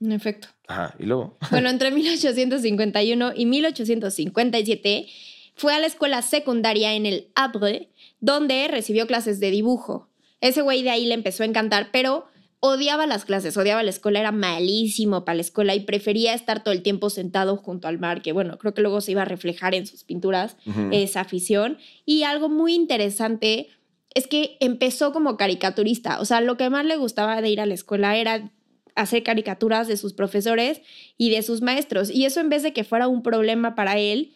En 0.00 0.12
efecto. 0.12 0.48
Ajá, 0.68 0.94
y 1.00 1.04
luego. 1.06 1.36
Bueno, 1.50 1.68
entre 1.68 1.90
1851 1.90 3.32
y 3.34 3.46
1857 3.46 5.06
fue 5.56 5.74
a 5.74 5.80
la 5.80 5.86
escuela 5.86 6.22
secundaria 6.22 6.94
en 6.94 7.06
el 7.06 7.28
Havre, 7.34 7.90
donde 8.20 8.68
recibió 8.68 9.06
clases 9.06 9.40
de 9.40 9.50
dibujo. 9.50 10.08
Ese 10.40 10.62
güey 10.62 10.82
de 10.82 10.90
ahí 10.90 11.06
le 11.06 11.14
empezó 11.14 11.42
a 11.42 11.46
encantar, 11.46 11.88
pero 11.92 12.26
odiaba 12.60 13.06
las 13.06 13.24
clases, 13.24 13.56
odiaba 13.56 13.82
la 13.82 13.90
escuela, 13.90 14.20
era 14.20 14.32
malísimo 14.32 15.24
para 15.24 15.36
la 15.36 15.42
escuela 15.42 15.74
y 15.74 15.80
prefería 15.80 16.34
estar 16.34 16.64
todo 16.64 16.72
el 16.72 16.82
tiempo 16.82 17.10
sentado 17.10 17.56
junto 17.56 17.86
al 17.88 17.98
mar, 17.98 18.22
que 18.22 18.32
bueno, 18.32 18.58
creo 18.58 18.74
que 18.74 18.82
luego 18.82 19.00
se 19.00 19.12
iba 19.12 19.22
a 19.22 19.26
reflejar 19.26 19.74
en 19.74 19.86
sus 19.86 20.04
pinturas 20.04 20.56
esa 20.90 21.20
afición. 21.20 21.78
Y 22.04 22.22
algo 22.22 22.48
muy 22.48 22.74
interesante 22.74 23.68
es 24.14 24.26
que 24.26 24.56
empezó 24.60 25.12
como 25.12 25.36
caricaturista. 25.36 26.20
O 26.20 26.24
sea, 26.24 26.40
lo 26.40 26.56
que 26.56 26.70
más 26.70 26.86
le 26.86 26.96
gustaba 26.96 27.40
de 27.42 27.50
ir 27.50 27.60
a 27.60 27.66
la 27.66 27.74
escuela 27.74 28.16
era 28.16 28.50
hacer 28.94 29.22
caricaturas 29.22 29.88
de 29.88 29.98
sus 29.98 30.14
profesores 30.14 30.80
y 31.18 31.28
de 31.30 31.42
sus 31.42 31.60
maestros. 31.60 32.10
Y 32.10 32.24
eso 32.24 32.40
en 32.40 32.48
vez 32.48 32.62
de 32.62 32.72
que 32.72 32.82
fuera 32.84 33.08
un 33.08 33.22
problema 33.22 33.74
para 33.74 33.98
él, 33.98 34.32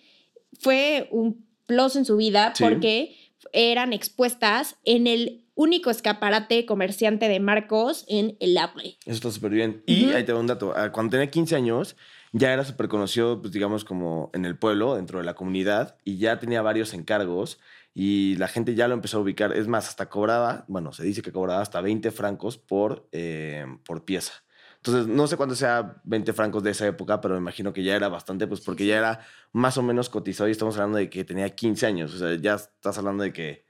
fue 0.59 1.09
un 1.11 1.47
plus 1.65 1.97
en 1.97 2.05
su 2.05 2.19
vida 2.19 2.53
Sí. 2.55 2.63
porque 2.65 3.17
eran 3.55 3.95
expuestas 3.95 4.77
en 4.85 5.07
el 5.07 5.40
único 5.61 5.91
escaparate 5.91 6.65
comerciante 6.65 7.29
de 7.29 7.39
Marcos 7.39 8.07
en 8.09 8.37
el 8.41 8.57
Havre. 8.57 8.97
Eso 9.05 9.17
está 9.17 9.31
súper 9.31 9.53
bien. 9.53 9.83
Y 9.87 10.11
ahí 10.13 10.25
te 10.25 10.33
va 10.33 10.41
un 10.41 10.47
dato. 10.47 10.73
Ah, 10.75 10.91
Cuando 10.91 11.11
tenía 11.11 11.31
15 11.31 11.55
años, 11.55 11.97
ya 12.33 12.53
era 12.53 12.65
súper 12.65 12.89
conocido, 12.89 13.43
pues 13.43 13.53
digamos, 13.53 13.85
como 13.85 14.31
en 14.33 14.47
el 14.47 14.57
pueblo, 14.57 14.97
dentro 14.97 15.19
de 15.19 15.25
la 15.25 15.35
comunidad, 15.35 15.99
y 16.03 16.17
ya 16.17 16.39
tenía 16.39 16.63
varios 16.63 16.95
encargos 16.95 17.61
y 17.93 18.37
la 18.37 18.49
gente 18.49 18.75
ya 18.75 18.89
lo 18.89 18.95
empezó 18.95 19.19
a 19.19 19.21
ubicar. 19.21 19.53
Es 19.53 19.69
más, 19.69 19.87
hasta 19.89 20.09
cobraba, 20.09 20.65
bueno, 20.67 20.93
se 20.93 21.05
dice 21.05 21.21
que 21.21 21.31
cobraba 21.31 21.61
hasta 21.61 21.83
20 21.83 22.11
francos 22.11 22.57
por, 22.57 23.07
eh, 23.13 23.67
por 23.85 24.07
pieza. 24.07 24.33
Entonces, 24.77 25.09
no 25.09 25.27
sé 25.27 25.37
cuánto 25.37 25.55
sea 25.55 26.01
20 26.05 26.33
francos 26.33 26.63
de 26.63 26.71
esa 26.71 26.87
época, 26.87 27.21
pero 27.21 27.35
me 27.35 27.41
imagino 27.41 27.75
que 27.75 27.83
ya 27.83 27.97
era 27.97 28.09
bastante, 28.09 28.47
pues 28.47 28.63
porque 28.63 28.87
ya 28.87 28.97
era 28.97 29.21
más 29.53 29.77
o 29.77 29.83
menos 29.83 30.09
cotizado 30.09 30.49
y 30.49 30.53
estamos 30.53 30.77
hablando 30.77 30.97
de 30.97 31.11
que 31.11 31.23
tenía 31.23 31.51
15 31.51 31.85
años. 31.85 32.15
O 32.15 32.19
sea, 32.19 32.35
ya 32.37 32.55
estás 32.55 32.97
hablando 32.97 33.25
de 33.25 33.35
que 33.35 33.70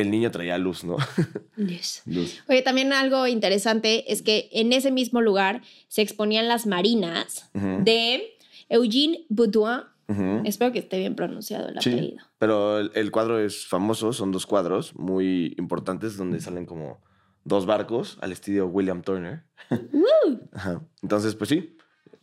el 0.00 0.10
niño 0.10 0.30
traía 0.30 0.58
luz, 0.58 0.84
¿no? 0.84 0.96
luz. 1.56 2.02
Oye, 2.48 2.62
también 2.62 2.92
algo 2.92 3.26
interesante 3.26 4.12
es 4.12 4.22
que 4.22 4.48
en 4.52 4.72
ese 4.72 4.90
mismo 4.90 5.20
lugar 5.20 5.62
se 5.88 6.02
exponían 6.02 6.48
las 6.48 6.66
marinas 6.66 7.50
de 7.54 8.36
Eugene 8.68 9.24
Baudouin. 9.28 9.82
Ujú. 10.08 10.42
Espero 10.44 10.70
que 10.72 10.78
esté 10.78 10.98
bien 10.98 11.16
pronunciado 11.16 11.68
el 11.68 11.80
Sí. 11.80 11.90
apellido. 11.90 12.24
Pero 12.38 12.78
el, 12.78 12.92
el 12.94 13.10
cuadro 13.10 13.40
es 13.40 13.66
famoso, 13.66 14.12
son 14.12 14.30
dos 14.30 14.46
cuadros 14.46 14.94
muy 14.94 15.54
importantes 15.58 16.16
donde 16.16 16.40
salen 16.40 16.64
como 16.64 17.02
dos 17.42 17.66
barcos 17.66 18.16
al 18.20 18.30
estilo 18.32 18.66
William 18.68 19.02
Turner. 19.02 19.42
Entonces, 21.02 21.34
pues 21.34 21.48
sí. 21.50 21.76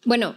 Bueno, 0.05 0.35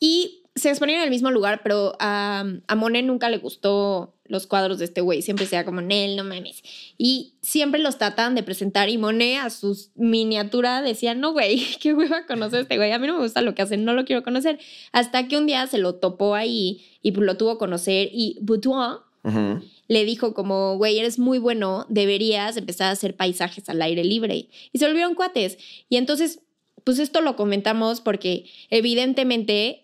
y 0.00 0.43
se 0.54 0.70
exponían 0.70 0.98
en 0.98 1.04
el 1.04 1.10
mismo 1.10 1.30
lugar, 1.30 1.60
pero 1.62 1.96
a, 1.98 2.44
a 2.68 2.74
Monet 2.76 3.04
nunca 3.04 3.28
le 3.28 3.38
gustó 3.38 4.14
los 4.26 4.46
cuadros 4.46 4.78
de 4.78 4.86
este 4.86 5.00
güey. 5.00 5.20
Siempre 5.20 5.46
sea 5.46 5.64
como, 5.64 5.80
Nel, 5.80 6.16
no 6.16 6.24
mames. 6.24 6.62
Y 6.96 7.34
siempre 7.42 7.80
los 7.80 7.98
trataban 7.98 8.34
de 8.34 8.42
presentar 8.42 8.88
y 8.88 8.96
Monet 8.96 9.40
a 9.40 9.50
su 9.50 9.76
miniatura 9.94 10.80
decía, 10.80 11.14
no, 11.14 11.32
güey, 11.32 11.62
qué 11.80 11.92
hueva 11.92 12.26
conocer 12.26 12.60
a 12.60 12.62
este 12.62 12.76
güey. 12.76 12.92
A 12.92 12.98
mí 12.98 13.06
no 13.06 13.14
me 13.14 13.22
gusta 13.22 13.42
lo 13.42 13.54
que 13.54 13.62
hacen, 13.62 13.84
no 13.84 13.94
lo 13.94 14.04
quiero 14.04 14.22
conocer. 14.22 14.58
Hasta 14.92 15.28
que 15.28 15.36
un 15.36 15.46
día 15.46 15.66
se 15.66 15.78
lo 15.78 15.96
topó 15.96 16.34
ahí 16.34 16.84
y 17.02 17.10
lo 17.12 17.36
tuvo 17.36 17.52
a 17.52 17.58
conocer 17.58 18.08
y 18.12 18.38
Boudoir 18.40 18.98
Ujú. 19.24 19.62
le 19.88 20.04
dijo 20.04 20.34
como, 20.34 20.76
güey, 20.76 20.98
eres 20.98 21.18
muy 21.18 21.38
bueno, 21.38 21.86
deberías 21.88 22.56
empezar 22.56 22.88
a 22.88 22.92
hacer 22.92 23.16
paisajes 23.16 23.68
al 23.68 23.82
aire 23.82 24.04
libre. 24.04 24.48
Y 24.72 24.78
se 24.78 24.86
volvieron 24.86 25.14
cuates. 25.14 25.58
Y 25.88 25.96
entonces, 25.96 26.40
pues 26.84 26.98
esto 26.98 27.20
lo 27.20 27.36
comentamos 27.36 28.00
porque 28.00 28.46
evidentemente, 28.70 29.83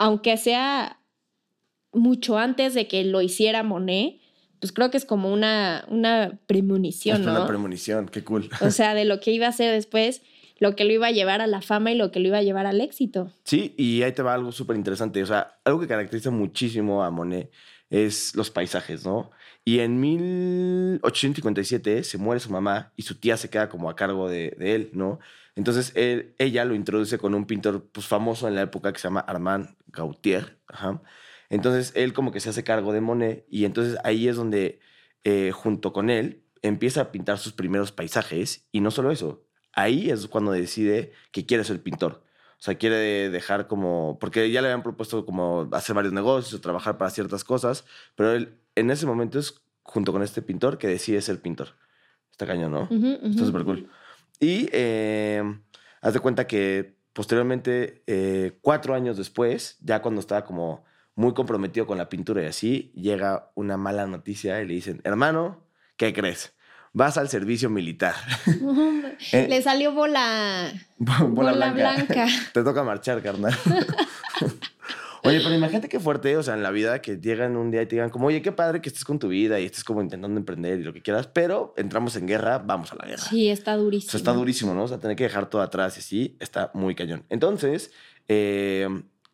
aunque 0.00 0.36
sea 0.38 0.98
mucho 1.92 2.38
antes 2.38 2.74
de 2.74 2.88
que 2.88 3.04
lo 3.04 3.20
hiciera 3.20 3.62
Monet, 3.62 4.16
pues 4.58 4.72
creo 4.72 4.90
que 4.90 4.96
es 4.96 5.04
como 5.04 5.30
una, 5.30 5.84
una 5.88 6.40
premonición, 6.46 7.20
Es 7.20 7.26
¿no? 7.26 7.32
una 7.32 7.46
premonición, 7.46 8.08
qué 8.08 8.24
cool. 8.24 8.48
o 8.62 8.70
sea, 8.70 8.94
de 8.98 9.04
lo 9.04 9.20
que 9.20 9.30
iba 9.30 9.44
a 9.44 9.50
hacer 9.50 9.70
después, 9.72 10.22
lo 10.58 10.74
que 10.74 10.84
lo 10.84 10.92
iba 10.92 11.08
a 11.08 11.10
llevar 11.10 11.42
a 11.42 11.46
la 11.46 11.60
fama 11.60 11.92
y 11.92 11.96
lo 11.96 12.10
que 12.10 12.18
lo 12.20 12.28
iba 12.28 12.38
a 12.38 12.42
llevar 12.42 12.64
al 12.64 12.80
éxito. 12.80 13.30
Sí, 13.44 13.74
y 13.76 14.00
ahí 14.02 14.12
te 14.12 14.22
va 14.22 14.32
algo 14.32 14.52
súper 14.52 14.76
interesante. 14.76 15.22
O 15.22 15.26
sea, 15.26 15.58
algo 15.64 15.80
que 15.80 15.86
caracteriza 15.86 16.30
muchísimo 16.30 17.04
a 17.04 17.10
Monet 17.10 17.50
es 17.90 18.34
los 18.34 18.50
paisajes, 18.50 19.04
¿no? 19.04 19.30
Y 19.66 19.80
en 19.80 20.00
1857 20.00 22.04
se 22.04 22.16
muere 22.18 22.40
su 22.40 22.50
mamá 22.50 22.92
y 22.96 23.02
su 23.02 23.16
tía 23.16 23.36
se 23.36 23.50
queda 23.50 23.68
como 23.68 23.90
a 23.90 23.96
cargo 23.96 24.30
de, 24.30 24.56
de 24.58 24.74
él, 24.74 24.90
¿no? 24.94 25.18
Entonces 25.56 25.92
él, 25.94 26.34
ella 26.38 26.64
lo 26.64 26.74
introduce 26.74 27.18
con 27.18 27.34
un 27.34 27.44
pintor 27.44 27.86
pues, 27.92 28.06
famoso 28.06 28.48
en 28.48 28.54
la 28.54 28.62
época 28.62 28.92
que 28.92 28.98
se 28.98 29.08
llama 29.08 29.20
Armand 29.20 29.68
Gautier. 29.92 30.58
Ajá. 30.66 31.02
Entonces 31.48 31.92
él 31.96 32.12
como 32.12 32.32
que 32.32 32.40
se 32.40 32.50
hace 32.50 32.64
cargo 32.64 32.92
de 32.92 33.00
Monet 33.00 33.44
y 33.48 33.64
entonces 33.64 33.98
ahí 34.04 34.28
es 34.28 34.36
donde 34.36 34.80
eh, 35.24 35.50
junto 35.52 35.92
con 35.92 36.08
él 36.08 36.44
empieza 36.62 37.00
a 37.00 37.12
pintar 37.12 37.38
sus 37.38 37.52
primeros 37.52 37.92
paisajes 37.92 38.66
y 38.70 38.80
no 38.80 38.90
solo 38.90 39.10
eso, 39.10 39.44
ahí 39.72 40.10
es 40.10 40.26
cuando 40.28 40.52
decide 40.52 41.12
que 41.32 41.46
quiere 41.46 41.64
ser 41.64 41.82
pintor. 41.82 42.24
O 42.60 42.62
sea, 42.62 42.76
quiere 42.76 43.30
dejar 43.30 43.68
como, 43.68 44.18
porque 44.20 44.50
ya 44.50 44.60
le 44.60 44.68
habían 44.68 44.82
propuesto 44.82 45.24
como 45.24 45.68
hacer 45.72 45.96
varios 45.96 46.12
negocios, 46.12 46.52
o 46.52 46.60
trabajar 46.60 46.98
para 46.98 47.10
ciertas 47.10 47.42
cosas, 47.42 47.86
pero 48.14 48.32
él 48.32 48.58
en 48.74 48.90
ese 48.90 49.06
momento 49.06 49.38
es 49.38 49.62
junto 49.82 50.12
con 50.12 50.22
este 50.22 50.42
pintor 50.42 50.76
que 50.76 50.86
decide 50.86 51.22
ser 51.22 51.40
pintor. 51.40 51.68
Está 52.30 52.46
cañón, 52.46 52.72
¿no? 52.72 52.82
Ujú, 52.82 52.96
ujú. 52.96 53.26
Está 53.28 53.46
súper 53.46 53.64
cool. 53.64 53.90
Y 54.38 54.68
eh, 54.72 55.42
haz 56.02 56.12
de 56.12 56.20
cuenta 56.20 56.46
que 56.46 56.99
posteriormente, 57.12 58.02
eh, 58.06 58.58
cuatro 58.62 58.94
años 58.94 59.16
después, 59.16 59.76
ya 59.80 60.00
cuando 60.02 60.20
estaba 60.20 60.44
como 60.44 60.84
muy 61.14 61.34
comprometido 61.34 61.86
con 61.86 61.98
la 61.98 62.08
pintura 62.08 62.42
y 62.42 62.46
así, 62.46 62.92
llega 62.94 63.50
una 63.54 63.76
mala 63.76 64.06
noticia 64.06 64.60
y 64.62 64.66
le 64.66 64.74
dicen, 64.74 65.00
hermano, 65.04 65.62
¿qué 65.96 66.12
crees? 66.12 66.54
Vas 66.92 67.18
al 67.18 67.28
servicio 67.28 67.70
militar. 67.70 68.14
Eh, 69.32 69.46
Le 69.50 69.60
salió 69.60 69.92
bola, 69.92 70.72
Bola 70.98 71.52
bola 71.52 71.72
blanca. 71.72 71.94
blanca. 72.14 72.26
Te 72.54 72.64
toca 72.64 72.82
marchar, 72.84 73.22
carnal. 73.22 73.54
Oye, 75.22 75.40
pero 75.42 75.54
imagínate 75.54 75.88
qué 75.88 76.00
fuerte, 76.00 76.36
o 76.36 76.42
sea, 76.42 76.54
en 76.54 76.62
la 76.62 76.70
vida 76.70 77.02
que 77.02 77.18
llegan 77.18 77.56
un 77.56 77.70
día 77.70 77.82
y 77.82 77.86
te 77.86 77.96
digan 77.96 78.10
como, 78.10 78.26
oye, 78.28 78.40
qué 78.42 78.52
padre 78.52 78.80
que 78.80 78.88
estés 78.88 79.04
con 79.04 79.18
tu 79.18 79.28
vida 79.28 79.60
y 79.60 79.66
estés 79.66 79.84
como 79.84 80.00
intentando 80.00 80.38
emprender 80.38 80.80
y 80.80 80.82
lo 80.82 80.92
que 80.92 81.02
quieras, 81.02 81.26
pero 81.26 81.74
entramos 81.76 82.16
en 82.16 82.26
guerra, 82.26 82.58
vamos 82.58 82.92
a 82.92 82.96
la 82.96 83.06
guerra. 83.06 83.22
Sí, 83.22 83.48
está 83.50 83.74
O 83.74 83.78
durísimo. 83.78 84.10
sea, 84.10 84.18
está 84.18 84.32
durísimo, 84.32 84.74
¿no? 84.74 84.84
O 84.84 84.88
sea, 84.88 84.98
tener 84.98 85.16
que 85.16 85.24
dejar 85.24 85.50
todo 85.50 85.60
atrás 85.62 85.96
y 85.96 86.00
así 86.00 86.36
está 86.40 86.70
muy 86.74 86.94
cañón. 86.94 87.24
Entonces, 87.28 87.92
eh, 88.28 88.88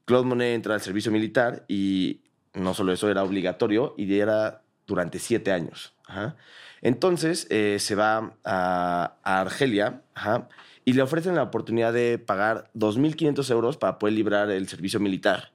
Claude 0.04 0.26
Monet 0.26 0.54
entra 0.54 0.74
al 0.74 0.80
servicio 0.80 1.12
militar 1.12 1.64
y 1.68 2.22
no 2.54 2.74
solo 2.74 2.92
eso, 2.92 3.08
era 3.10 3.22
obligatorio 3.22 3.94
y 3.96 4.18
era 4.18 4.62
durante 4.86 5.18
siete 5.18 5.52
años. 5.52 5.94
Ajá. 6.06 6.36
Entonces, 6.82 7.46
eh, 7.50 7.78
se 7.80 7.94
va 7.94 8.34
a, 8.44 9.16
a 9.22 9.40
Argelia 9.40 10.02
ajá, 10.14 10.48
y 10.84 10.92
le 10.92 11.02
ofrecen 11.02 11.34
la 11.34 11.42
oportunidad 11.42 11.92
de 11.92 12.18
pagar 12.18 12.70
2.500 12.74 13.50
euros 13.50 13.76
para 13.76 13.98
poder 13.98 14.14
librar 14.14 14.50
el 14.50 14.68
servicio 14.68 15.00
militar. 15.00 15.52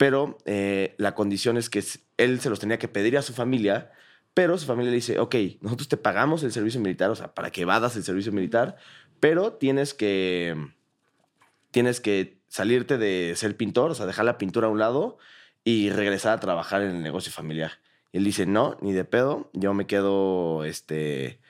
Pero 0.00 0.38
eh, 0.46 0.94
la 0.96 1.14
condición 1.14 1.58
es 1.58 1.68
que 1.68 1.84
él 2.16 2.40
se 2.40 2.48
los 2.48 2.58
tenía 2.58 2.78
que 2.78 2.88
pedir 2.88 3.18
a 3.18 3.22
su 3.22 3.34
familia, 3.34 3.92
pero 4.32 4.56
su 4.56 4.64
familia 4.64 4.88
le 4.88 4.96
dice, 4.96 5.18
ok, 5.18 5.34
nosotros 5.60 5.88
te 5.88 5.98
pagamos 5.98 6.42
el 6.42 6.52
servicio 6.52 6.80
militar, 6.80 7.10
o 7.10 7.14
sea, 7.14 7.34
para 7.34 7.50
que 7.50 7.66
vadas 7.66 7.96
el 7.96 8.02
servicio 8.02 8.32
militar, 8.32 8.78
pero 9.20 9.52
tienes 9.52 9.92
que, 9.92 10.56
tienes 11.70 12.00
que 12.00 12.38
salirte 12.48 12.96
de 12.96 13.34
ser 13.36 13.58
pintor, 13.58 13.90
o 13.90 13.94
sea, 13.94 14.06
dejar 14.06 14.24
la 14.24 14.38
pintura 14.38 14.68
a 14.68 14.70
un 14.70 14.78
lado 14.78 15.18
y 15.64 15.90
regresar 15.90 16.32
a 16.32 16.40
trabajar 16.40 16.80
en 16.80 16.92
el 16.92 17.02
negocio 17.02 17.30
familiar. 17.30 17.72
Y 18.10 18.16
él 18.16 18.24
dice, 18.24 18.46
no, 18.46 18.78
ni 18.80 18.94
de 18.94 19.04
pedo, 19.04 19.50
yo 19.52 19.74
me 19.74 19.86
quedo 19.86 20.64
este, 20.64 21.40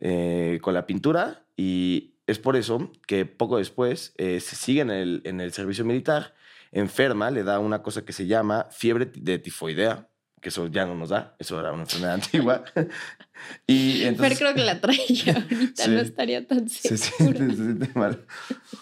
eh, 0.00 0.58
con 0.60 0.74
la 0.74 0.88
pintura 0.88 1.44
y 1.56 2.14
es 2.26 2.40
por 2.40 2.56
eso 2.56 2.90
que 3.06 3.26
poco 3.26 3.58
después 3.58 4.12
eh, 4.16 4.40
se 4.40 4.56
sigue 4.56 4.80
en 4.80 4.90
el, 4.90 5.22
en 5.22 5.40
el 5.40 5.52
servicio 5.52 5.84
militar, 5.84 6.34
enferma, 6.72 7.30
le 7.30 7.44
da 7.44 7.58
una 7.58 7.82
cosa 7.82 8.04
que 8.04 8.12
se 8.12 8.26
llama 8.26 8.66
fiebre 8.70 9.06
de 9.14 9.38
tifoidea, 9.38 10.08
que 10.40 10.48
eso 10.48 10.66
ya 10.66 10.86
no 10.86 10.94
nos 10.96 11.10
da, 11.10 11.36
eso 11.38 11.60
era 11.60 11.72
una 11.72 11.82
enfermedad 11.82 12.14
antigua. 12.14 12.64
y 13.66 13.98
Pero 13.98 14.08
entonces... 14.08 14.38
creo 14.38 14.54
que 14.54 14.64
la 14.64 14.80
traía 14.80 15.46
ahorita, 15.50 15.84
Sí. 15.84 15.90
no 15.90 16.00
estaría 16.00 16.46
tan 16.46 16.68
Se 16.68 16.96
siente, 16.96 17.46
se 17.50 17.56
siente 17.56 17.90
mal. 17.94 18.24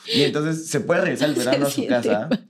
Y 0.07 0.23
entonces 0.23 0.69
se 0.69 0.81
puede 0.81 1.03
regresar 1.03 1.29
el 1.31 1.35
Se 1.37 1.45
verano 1.45 1.67
a 1.67 1.71
su 1.71 1.87
casa. 1.87 2.29
mal. 2.31 2.47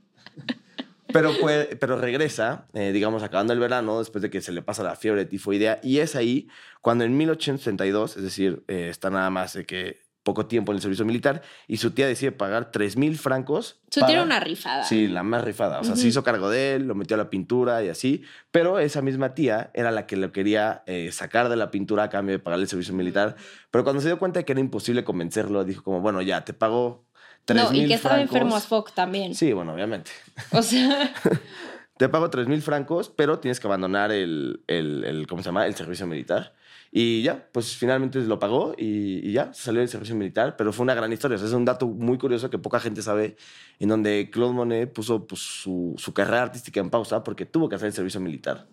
Pero, 1.12 1.36
puede, 1.40 1.74
pero 1.74 1.98
regresa, 2.00 2.68
eh, 2.72 2.92
digamos, 2.92 3.24
acabando 3.24 3.52
el 3.52 3.58
verano, 3.58 3.98
después 3.98 4.22
de 4.22 4.30
que 4.30 4.40
se 4.40 4.52
le 4.52 4.62
pasa 4.62 4.84
la 4.84 4.94
fiebre 4.94 5.24
tifoidea. 5.24 5.80
Y 5.82 5.98
es 5.98 6.14
ahí 6.14 6.46
cuando 6.82 7.02
en 7.02 7.16
1832, 7.16 8.16
es 8.16 8.22
decir, 8.22 8.62
eh, 8.68 8.86
está 8.90 9.10
nada 9.10 9.28
más 9.28 9.54
de 9.54 9.66
que 9.66 10.02
poco 10.22 10.46
tiempo 10.46 10.72
en 10.72 10.76
el 10.76 10.82
servicio 10.82 11.04
militar, 11.04 11.42
y 11.66 11.78
su 11.78 11.92
tía 11.92 12.06
decide 12.06 12.30
pagar 12.32 12.70
3 12.70 12.96
mil 12.96 13.16
francos. 13.18 13.80
Su 13.90 14.00
tía 14.00 14.16
era 14.16 14.22
una 14.22 14.38
rifada. 14.40 14.84
Sí, 14.84 15.08
la 15.08 15.22
más 15.22 15.42
rifada. 15.44 15.80
O 15.80 15.84
sea, 15.84 15.94
se 15.96 16.02
Ujú. 16.02 16.08
hizo 16.08 16.22
cargo 16.22 16.50
de 16.50 16.74
él, 16.74 16.86
lo 16.86 16.94
metió 16.94 17.14
a 17.14 17.18
la 17.18 17.30
pintura 17.30 17.82
y 17.82 17.88
así. 17.88 18.22
Pero 18.50 18.78
esa 18.78 19.00
misma 19.02 19.34
tía 19.34 19.70
era 19.74 19.90
la 19.90 20.06
que 20.06 20.16
lo 20.16 20.30
quería 20.32 20.82
eh, 20.86 21.10
sacar 21.12 21.48
de 21.48 21.56
la 21.56 21.70
pintura 21.70 22.04
a 22.04 22.08
cambio 22.10 22.34
de 22.34 22.38
pagarle 22.38 22.64
el 22.64 22.68
servicio 22.68 22.92
militar. 22.94 23.36
Pero 23.70 23.82
cuando 23.84 24.02
se 24.02 24.08
dio 24.08 24.18
cuenta 24.18 24.40
de 24.40 24.44
que 24.44 24.52
era 24.52 24.60
imposible 24.60 25.04
convencerlo, 25.04 25.64
dijo 25.64 25.82
como, 25.82 26.00
bueno, 26.00 26.20
ya, 26.22 26.44
te 26.44 26.52
pago 26.52 27.06
tres 27.46 27.62
No, 27.64 27.70
mil 27.70 27.84
y 27.84 27.88
que 27.88 27.94
estaba 27.94 28.16
francos. 28.16 28.34
enfermo 28.36 28.56
as 28.56 28.66
fuck 28.66 28.92
también. 28.92 29.34
Sí, 29.34 29.52
bueno, 29.54 29.72
obviamente. 29.72 30.10
O 30.52 30.62
sea, 30.62 31.12
Te 32.00 32.08
pago 32.08 32.30
3 32.30 32.48
mil 32.48 32.62
francos, 32.62 33.12
pero 33.14 33.40
tienes 33.40 33.60
que 33.60 33.66
abandonar 33.66 34.10
el, 34.10 34.62
el, 34.68 35.04
el- 35.04 35.26
¿cómo 35.26 35.42
se 35.42 35.50
llama? 35.50 35.66
El 35.66 35.74
servicio 35.74 36.06
militar. 36.06 36.54
Y 36.90 37.20
ya, 37.20 37.46
pues 37.52 37.76
finalmente 37.76 38.18
lo 38.20 38.38
pagó 38.38 38.74
y, 38.78 39.18
y 39.28 39.32
ya, 39.32 39.52
salió 39.52 39.80
del 39.80 39.88
servicio 39.90 40.16
militar, 40.16 40.56
pero 40.56 40.72
fue 40.72 40.82
una 40.84 40.94
gran 40.94 41.12
historia. 41.12 41.36
O 41.36 41.38
sea, 41.38 41.46
es 41.46 41.52
un 41.52 41.66
dato 41.66 41.86
muy 41.86 42.16
curioso 42.16 42.48
que 42.48 42.56
poca 42.56 42.80
gente 42.80 43.02
sabe, 43.02 43.36
en 43.78 43.90
donde 43.90 44.30
Claude 44.32 44.54
Monet 44.54 44.90
puso 44.90 45.26
pues, 45.26 45.42
su, 45.42 45.94
su 45.98 46.14
carrera 46.14 46.42
artística 46.44 46.80
en 46.80 46.88
pausa 46.88 47.22
porque 47.22 47.44
tuvo 47.44 47.68
que 47.68 47.74
hacer 47.74 47.88
el 47.88 47.92
servicio 47.92 48.18
militar. 48.18 48.66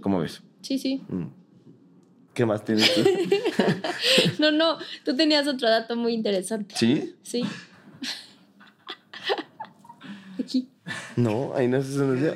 ¿Cómo 0.00 0.18
ves? 0.18 0.42
sí, 0.60 0.76
sí. 0.76 1.02
Mm. 1.08 1.26
¿Qué 2.34 2.44
más 2.46 2.64
tienes 2.64 2.92
tú? 2.94 3.02
No, 4.40 4.50
no, 4.50 4.78
tú 5.04 5.14
tenías 5.14 5.46
otro 5.46 5.68
dato 5.70 5.94
muy 5.94 6.14
interesante. 6.14 6.74
¿Sí? 6.76 7.14
Sí. 7.22 7.44
Aquí. 10.38 10.68
No, 11.16 11.52
ahí 11.54 11.68
no 11.68 11.82
se 11.82 11.98
nos 11.98 12.20
dio. 12.20 12.34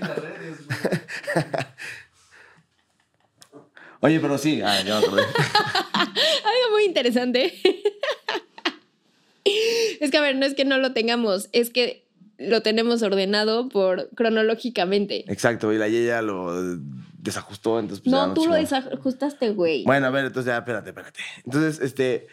Oye, 4.00 4.20
pero 4.20 4.38
sí, 4.38 4.60
ah, 4.62 4.80
ya 4.84 5.00
me 5.00 5.06
acordé. 5.06 5.22
Algo 5.92 6.70
muy 6.72 6.84
interesante. 6.84 7.54
es 10.00 10.10
que, 10.10 10.16
a 10.16 10.20
ver, 10.20 10.36
no 10.36 10.46
es 10.46 10.54
que 10.54 10.64
no 10.64 10.78
lo 10.78 10.92
tengamos, 10.92 11.48
es 11.52 11.70
que 11.70 12.06
lo 12.38 12.62
tenemos 12.62 13.02
ordenado 13.02 13.68
por 13.68 14.10
cronológicamente. 14.10 15.24
Exacto, 15.32 15.72
y 15.72 15.78
la 15.78 15.88
Yeya 15.88 16.20
lo 16.22 16.76
desajustó, 17.18 17.80
entonces 17.80 18.04
pues, 18.04 18.12
No, 18.12 18.34
tú 18.34 18.46
lo 18.46 18.54
desajustaste, 18.54 19.50
güey. 19.50 19.84
Bueno, 19.84 20.06
a 20.06 20.10
ver, 20.10 20.26
entonces 20.26 20.52
ya, 20.52 20.58
espérate, 20.58 20.90
espérate. 20.90 21.20
Entonces, 21.44 21.80
este. 21.80 22.26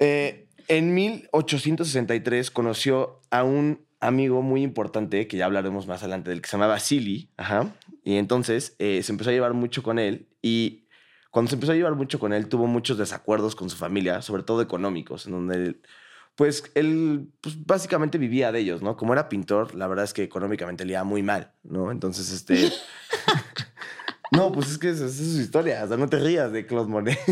eh, 0.00 0.48
en 0.68 0.94
1863 0.94 2.50
conoció 2.50 3.20
a 3.30 3.44
un 3.44 3.80
amigo 4.02 4.42
muy 4.42 4.62
importante, 4.62 5.26
que 5.26 5.36
ya 5.36 5.46
hablaremos 5.46 5.86
más 5.86 6.02
adelante, 6.02 6.30
del 6.30 6.42
que 6.42 6.48
se 6.48 6.56
llamaba 6.56 6.78
Silly. 6.78 7.30
Ajá. 7.36 7.72
Y 8.04 8.16
entonces 8.16 8.74
eh, 8.78 9.02
se 9.02 9.12
empezó 9.12 9.30
a 9.30 9.32
llevar 9.32 9.54
mucho 9.54 9.82
con 9.82 9.98
él. 9.98 10.26
Y 10.42 10.84
cuando 11.30 11.48
se 11.48 11.54
empezó 11.54 11.72
a 11.72 11.76
llevar 11.76 11.94
mucho 11.94 12.18
con 12.18 12.32
él, 12.32 12.48
tuvo 12.48 12.66
muchos 12.66 12.98
desacuerdos 12.98 13.56
con 13.56 13.70
su 13.70 13.76
familia, 13.76 14.20
sobre 14.20 14.42
todo 14.42 14.60
económicos, 14.60 15.26
en 15.26 15.32
donde. 15.32 15.54
él, 15.54 15.80
pues 16.34 16.70
él 16.74 17.28
pues, 17.40 17.64
básicamente 17.64 18.18
vivía 18.18 18.52
de 18.52 18.60
ellos, 18.60 18.82
¿no? 18.82 18.96
Como 18.96 19.12
era 19.12 19.28
pintor, 19.28 19.74
la 19.74 19.86
verdad 19.86 20.04
es 20.04 20.12
que 20.12 20.22
económicamente 20.22 20.84
le 20.84 20.92
iba 20.92 21.04
muy 21.04 21.22
mal, 21.22 21.52
¿no? 21.62 21.90
Entonces, 21.90 22.30
este. 22.32 22.70
No, 24.32 24.50
pues 24.50 24.70
es 24.70 24.78
que 24.78 24.88
esa 24.88 25.04
esa 25.04 25.22
es 25.22 25.32
su 25.34 25.40
historia. 25.42 25.84
O 25.84 25.88
sea, 25.88 25.98
no 25.98 26.08
te 26.08 26.18
rías 26.18 26.50
de 26.52 26.64
Claude 26.64 26.88
Monet. 26.90 27.18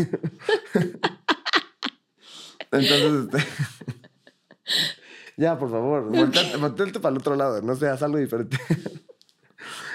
Entonces, 2.71 3.27
este... 3.33 3.39
ya, 5.37 5.57
por 5.57 5.69
favor, 5.69 6.09
volteate, 6.59 6.99
para 6.99 7.13
el 7.13 7.19
otro 7.19 7.35
lado, 7.35 7.61
no 7.61 7.75
seas 7.75 8.01
algo 8.03 8.17
diferente. 8.17 8.57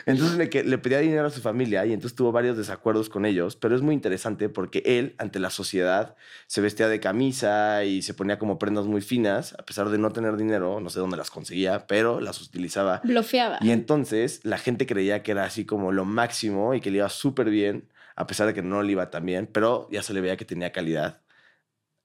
Entonces 0.06 0.36
le, 0.38 0.62
le 0.62 0.78
pedía 0.78 1.00
dinero 1.00 1.26
a 1.26 1.30
su 1.30 1.40
familia 1.40 1.84
y 1.84 1.92
entonces 1.92 2.14
tuvo 2.14 2.30
varios 2.30 2.56
desacuerdos 2.56 3.08
con 3.08 3.26
ellos, 3.26 3.56
pero 3.56 3.74
es 3.74 3.82
muy 3.82 3.92
interesante 3.92 4.48
porque 4.48 4.80
él, 4.86 5.16
ante 5.18 5.40
la 5.40 5.50
sociedad, 5.50 6.14
se 6.46 6.60
vestía 6.60 6.86
de 6.86 7.00
camisa 7.00 7.82
y 7.82 8.02
se 8.02 8.14
ponía 8.14 8.38
como 8.38 8.56
prendas 8.60 8.86
muy 8.86 9.00
finas, 9.00 9.54
a 9.58 9.64
pesar 9.64 9.88
de 9.88 9.98
no 9.98 10.12
tener 10.12 10.36
dinero, 10.36 10.80
no 10.80 10.90
sé 10.90 11.00
dónde 11.00 11.16
las 11.16 11.32
conseguía, 11.32 11.88
pero 11.88 12.20
las 12.20 12.40
utilizaba. 12.40 13.00
Blofeaba. 13.02 13.58
Y 13.60 13.72
entonces 13.72 14.40
la 14.44 14.58
gente 14.58 14.86
creía 14.86 15.24
que 15.24 15.32
era 15.32 15.42
así 15.42 15.64
como 15.64 15.90
lo 15.90 16.04
máximo 16.04 16.74
y 16.74 16.80
que 16.80 16.92
le 16.92 16.98
iba 16.98 17.08
súper 17.08 17.50
bien, 17.50 17.88
a 18.14 18.28
pesar 18.28 18.46
de 18.46 18.54
que 18.54 18.62
no 18.62 18.84
le 18.84 18.92
iba 18.92 19.10
tan 19.10 19.26
bien, 19.26 19.48
pero 19.52 19.88
ya 19.90 20.02
se 20.02 20.14
le 20.14 20.20
veía 20.20 20.36
que 20.36 20.44
tenía 20.44 20.70
calidad 20.70 21.25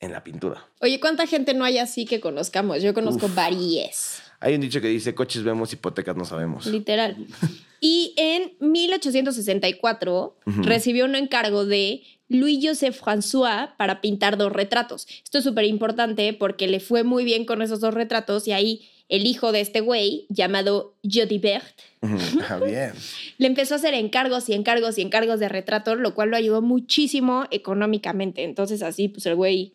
en 0.02 0.12
la 0.12 0.24
pintura. 0.24 0.68
Oye, 0.82 1.00
¿cuánta 1.00 1.26
gente 1.28 1.54
no 1.54 1.64
hay 1.64 1.78
así 1.78 2.06
que 2.06 2.20
conozcamos? 2.20 2.82
Yo 2.82 2.94
conozco 2.94 3.28
Uf. 3.28 3.36
varias. 3.36 4.22
Hay 4.40 4.56
un 4.56 4.62
dicho 4.62 4.82
que 4.82 4.88
dice, 4.88 5.14
coches 5.16 5.44
vemos, 5.44 5.72
hipotecas 5.72 6.16
no 6.18 6.26
sabemos. 6.26 6.66
Literal. 6.66 7.16
Y 7.80 8.14
en 8.18 8.54
1864 8.60 10.36
Ujú. 10.46 10.62
recibió 10.64 11.06
un 11.06 11.16
encargo 11.16 11.66
de 11.66 12.04
Louis-Joseph 12.30 13.00
François 13.02 13.76
para 13.78 14.02
pintar 14.02 14.38
dos 14.38 14.52
retratos. 14.52 15.08
Esto 15.24 15.38
es 15.40 15.44
súper 15.44 15.66
importante 15.66 16.34
porque 16.34 16.68
le 16.68 16.80
fue 16.80 17.04
muy 17.04 17.24
bien 17.24 17.46
con 17.46 17.62
esos 17.62 17.80
dos 17.82 17.94
retratos 17.94 18.48
y 18.48 18.52
ahí 18.54 18.88
el 19.10 19.26
hijo 19.28 19.52
de 19.52 19.60
este 19.60 19.82
güey, 19.82 20.26
llamado 20.30 20.96
Jodibert, 21.04 21.66
Ah, 22.50 22.58
bien. 22.66 22.94
le 23.38 23.48
empezó 23.48 23.74
a 23.74 23.78
hacer 23.78 23.94
encargos 23.94 24.48
y 24.48 24.54
encargos 24.54 24.98
y 24.98 25.02
encargos 25.02 25.40
de 25.42 25.50
retratos, 25.50 25.98
lo 26.00 26.16
cual 26.16 26.30
lo 26.30 26.38
ayudó 26.38 26.62
muchísimo 26.62 27.46
económicamente. 27.52 28.44
Entonces 28.44 28.82
así, 28.82 29.10
pues 29.10 29.26
el 29.26 29.36
güey 29.36 29.74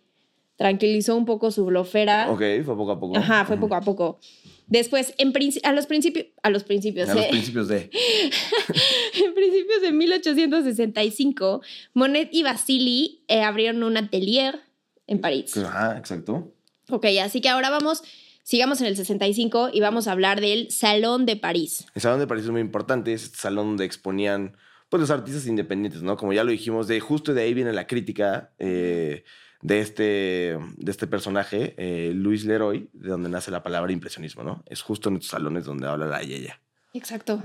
tranquilizó 0.57 1.17
un 1.17 1.25
poco 1.25 1.51
su 1.51 1.65
blofera. 1.67 2.31
Ok, 2.31 2.43
fue 2.65 2.77
poco 2.77 2.93
a 2.93 3.01
poco. 3.01 3.17
Ajá, 3.17 3.45
fue 3.45 3.59
poco 3.59 3.75
a 3.75 3.81
poco. 3.83 4.19
Después, 4.67 5.15
en 5.19 5.33
a 5.63 5.73
los 5.73 5.87
principios, 5.87 6.27
a 6.43 6.51
los 6.51 6.65
principios, 6.65 7.09
A 7.09 7.15
los 7.15 7.27
principios 7.27 7.69
de... 7.69 7.89
en 9.25 9.35
principios 9.35 9.81
de 9.81 9.93
1865, 9.93 11.63
Monet 11.95 12.31
y 12.33 12.43
Basili 12.43 13.25
eh, 13.29 13.43
abrieron 13.43 13.85
un 13.85 13.97
atelier 13.97 14.61
en 15.07 15.21
París. 15.21 15.57
Ajá, 15.57 15.97
exacto. 15.97 16.53
Ok, 16.91 17.07
así 17.23 17.41
que 17.41 17.49
ahora 17.49 17.71
vamos, 17.71 18.03
sigamos 18.43 18.81
en 18.81 18.89
el 18.89 18.97
65 18.97 19.71
y 19.73 19.81
vamos 19.81 20.09
a 20.09 20.13
hablar 20.13 20.41
del 20.41 20.71
Salón 20.73 21.27
de 21.27 21.37
París. 21.37 21.87
El 21.95 22.03
Salón 22.03 22.19
de 22.19 22.27
París 22.27 22.45
es 22.45 22.51
muy 22.51 22.61
importante, 22.61 23.13
es 23.13 23.25
este 23.25 23.39
salón 23.39 23.69
donde 23.69 23.85
exponían 23.85 24.57
pues, 24.89 25.01
los 25.01 25.11
artistas 25.11 25.47
independientes, 25.47 26.03
¿no? 26.03 26.17
Como 26.17 26.33
ya 26.33 26.43
lo 26.43 26.51
dijimos, 26.51 26.89
de 26.89 26.99
justo 26.99 27.35
de 27.35 27.43
ahí 27.43 27.55
viene 27.55 27.73
la 27.73 27.87
crítica 27.87 28.53
eh, 28.59 29.23
de, 29.67 29.81
este, 29.81 30.59
de 30.77 30.91
este 30.93 31.09
personaje, 31.09 31.75
eh, 31.77 32.13
Louis 32.15 32.45
Leroy, 32.45 32.89
de 32.93 33.09
donde 33.09 33.29
nace 33.29 33.51
la 33.51 33.65
palabra 33.65 33.91
impresionismo, 33.91 34.45
¿no? 34.45 34.63
Es 34.67 34.81
justo 34.81 35.09
en 35.09 35.17
estos 35.17 35.31
salones 35.31 35.65
donde 35.65 35.89
habla 35.89 36.07
la 36.07 36.23
Yaya. 36.23 36.61
Exacto. 36.95 37.43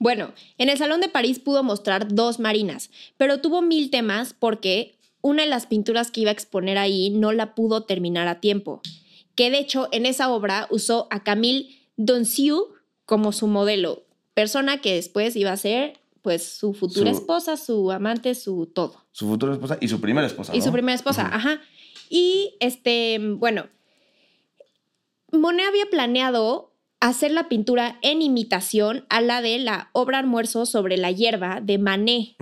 Bueno, 0.00 0.32
en 0.58 0.70
el 0.70 0.76
Salón 0.76 1.00
de 1.00 1.08
París 1.08 1.38
pudo 1.38 1.62
mostrar 1.62 2.12
dos 2.12 2.40
marinas, 2.40 2.90
pero 3.16 3.40
tuvo 3.40 3.62
mil 3.62 3.90
temas 3.90 4.34
porque 4.34 4.98
una 5.20 5.44
de 5.44 5.48
las 5.48 5.66
pinturas 5.66 6.10
que 6.10 6.22
iba 6.22 6.30
a 6.30 6.34
exponer 6.34 6.78
ahí 6.78 7.10
no 7.10 7.30
la 7.30 7.54
pudo 7.54 7.84
terminar 7.84 8.26
a 8.26 8.40
tiempo. 8.40 8.82
Que 9.36 9.48
de 9.50 9.60
hecho 9.60 9.88
en 9.92 10.04
esa 10.04 10.30
obra 10.30 10.66
usó 10.70 11.06
a 11.12 11.22
Camille 11.22 11.78
Donciu 11.96 12.74
como 13.04 13.30
su 13.30 13.46
modelo, 13.46 14.04
persona 14.34 14.80
que 14.80 14.94
después 14.94 15.36
iba 15.36 15.52
a 15.52 15.56
ser 15.56 16.00
pues 16.26 16.42
su 16.58 16.74
futura 16.74 17.12
Su- 17.12 17.18
esposa, 17.18 17.56
su 17.56 17.92
amante, 17.92 18.34
su 18.34 18.66
todo. 18.66 19.06
Su 19.12 19.28
futura 19.28 19.52
esposa 19.52 19.78
y 19.80 19.86
su 19.86 20.00
primera 20.00 20.26
esposa, 20.26 20.52
Y 20.56 20.58
¿no? 20.58 20.64
su 20.64 20.72
primera 20.72 20.92
esposa, 20.96 21.30
ajá. 21.32 21.60
Y 22.10 22.56
este, 22.58 23.20
bueno, 23.20 23.68
Monet 25.30 25.66
había 25.68 25.86
planeado 25.86 26.74
hacer 26.98 27.30
la 27.30 27.48
pintura 27.48 28.00
en 28.02 28.22
imitación 28.22 29.06
a 29.08 29.20
la 29.20 29.40
de 29.40 29.60
la 29.60 29.90
obra 29.92 30.18
Almuerzo 30.18 30.66
sobre 30.66 30.96
la 30.96 31.12
hierba 31.12 31.60
de 31.62 31.78
Manet. 31.78 32.34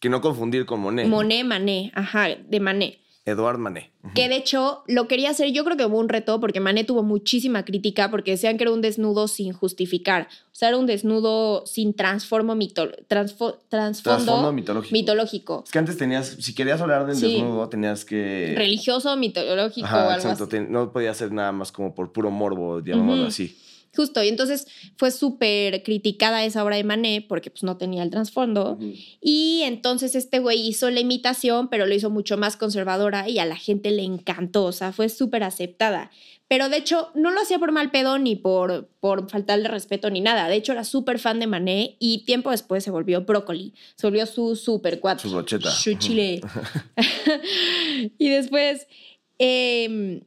Que 0.00 0.08
no 0.08 0.20
confundir 0.20 0.64
con 0.64 0.78
Monet. 0.78 1.08
Monet, 1.08 1.44
Manet, 1.44 1.90
ajá, 1.96 2.28
de 2.36 2.60
Manet. 2.60 3.00
Edouard 3.26 3.58
Manet. 3.58 3.90
Ujú. 4.02 4.12
Que 4.14 4.28
de 4.28 4.36
hecho 4.36 4.82
lo 4.86 5.08
quería 5.08 5.30
hacer, 5.30 5.50
yo 5.52 5.64
creo 5.64 5.76
que 5.76 5.86
hubo 5.86 5.98
un 5.98 6.08
reto 6.10 6.40
porque 6.40 6.60
Manet 6.60 6.86
tuvo 6.86 7.02
muchísima 7.02 7.64
crítica 7.64 8.10
porque 8.10 8.32
decían 8.32 8.56
que 8.58 8.64
era 8.64 8.70
un 8.72 8.82
desnudo 8.82 9.28
sin 9.28 9.52
justificar. 9.52 10.28
O 10.52 10.56
sea, 10.56 10.68
era 10.68 10.76
un 10.78 10.86
desnudo 10.86 11.66
sin 11.66 11.94
transformo 11.94 12.54
mito, 12.54 12.90
transfo- 13.08 13.56
Trasfondo 13.68 14.52
mitológico. 14.52 14.92
mitológico. 14.92 15.62
Es 15.64 15.70
que 15.70 15.78
antes 15.78 15.96
tenías, 15.96 16.26
si 16.38 16.54
querías 16.54 16.80
hablar 16.80 17.06
del 17.06 17.16
Sí. 17.16 17.32
desnudo, 17.34 17.68
tenías 17.68 18.04
que... 18.04 18.54
Religioso, 18.56 19.16
mitológico 19.16 19.86
o 19.86 19.90
algo 19.90 20.12
exacto. 20.12 20.44
así. 20.44 20.66
no 20.68 20.92
podía 20.92 21.14
ser 21.14 21.32
nada 21.32 21.50
más 21.52 21.72
como 21.72 21.94
por 21.94 22.12
puro 22.12 22.30
morbo, 22.30 22.80
llamémoslo 22.80 23.22
Ujú. 23.22 23.28
así. 23.28 23.58
Justo, 23.94 24.22
y 24.22 24.28
entonces 24.28 24.66
fue 24.96 25.10
súper 25.10 25.82
criticada 25.82 26.44
esa 26.44 26.64
obra 26.64 26.76
de 26.76 26.84
Manet 26.84 27.26
porque 27.28 27.50
pues 27.50 27.62
no 27.62 27.76
tenía 27.76 28.02
el 28.02 28.10
trasfondo. 28.10 28.78
Y 29.20 29.62
entonces 29.64 30.14
este 30.14 30.38
güey 30.38 30.66
hizo 30.66 30.90
la 30.90 31.00
imitación, 31.00 31.68
pero 31.68 31.86
lo 31.86 31.94
hizo 31.94 32.10
mucho 32.10 32.36
más 32.36 32.56
conservadora 32.56 33.28
y 33.28 33.38
a 33.38 33.44
la 33.44 33.56
gente 33.56 33.90
le 33.90 34.02
encantó, 34.02 34.64
o 34.64 34.72
sea, 34.72 34.92
fue 34.92 35.08
súper 35.08 35.44
aceptada. 35.44 36.10
Pero 36.46 36.68
de 36.68 36.76
hecho 36.76 37.10
no 37.14 37.30
lo 37.30 37.40
hacía 37.40 37.58
por 37.58 37.72
mal 37.72 37.90
pedo 37.90 38.18
ni 38.18 38.36
por, 38.36 38.88
por 39.00 39.30
faltarle 39.30 39.68
respeto 39.68 40.10
ni 40.10 40.20
nada. 40.20 40.48
De 40.48 40.56
hecho 40.56 40.72
era 40.72 40.84
súper 40.84 41.18
fan 41.18 41.40
de 41.40 41.46
Manet 41.46 41.96
y 41.98 42.24
tiempo 42.24 42.50
después 42.50 42.84
se 42.84 42.90
volvió 42.90 43.22
brócoli, 43.22 43.74
se 43.96 44.06
volvió 44.06 44.26
su 44.26 44.54
súper 44.54 45.00
cuatro. 45.00 45.28
Su 45.28 45.34
brocheta. 45.34 45.70
Su 45.70 45.94
chile. 45.94 46.42
y 48.18 48.28
después, 48.28 48.86
em, 49.38 50.20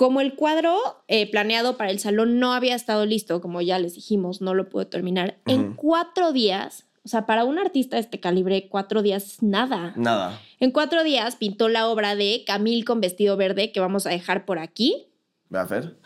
como 0.00 0.22
el 0.22 0.34
cuadro 0.34 0.78
eh, 1.08 1.30
planeado 1.30 1.76
para 1.76 1.90
el 1.90 1.98
salón 1.98 2.38
no 2.38 2.54
había 2.54 2.74
estado 2.74 3.04
listo, 3.04 3.42
como 3.42 3.60
ya 3.60 3.78
les 3.78 3.96
dijimos, 3.96 4.40
no 4.40 4.54
lo 4.54 4.70
pudo 4.70 4.86
terminar, 4.86 5.38
en 5.44 5.74
cuatro 5.74 6.32
días, 6.32 6.86
o 7.04 7.08
sea, 7.10 7.26
para 7.26 7.44
un 7.44 7.58
artista 7.58 7.96
de 7.96 8.00
este 8.00 8.18
calibre, 8.18 8.70
cuatro 8.70 9.02
días 9.02 9.42
nada. 9.42 9.92
Nada. 9.98 10.40
En 10.58 10.70
cuatro 10.70 11.04
días 11.04 11.36
pintó 11.36 11.68
la 11.68 11.86
obra 11.86 12.16
de 12.16 12.44
Camille 12.46 12.82
con 12.82 13.02
vestido 13.02 13.36
verde, 13.36 13.72
que 13.72 13.80
vamos 13.80 14.06
a 14.06 14.08
dejar 14.08 14.46
por 14.46 14.58
aquí, 14.58 15.08
¿Ve 15.50 15.58
a 15.58 15.66
Fer? 15.66 15.98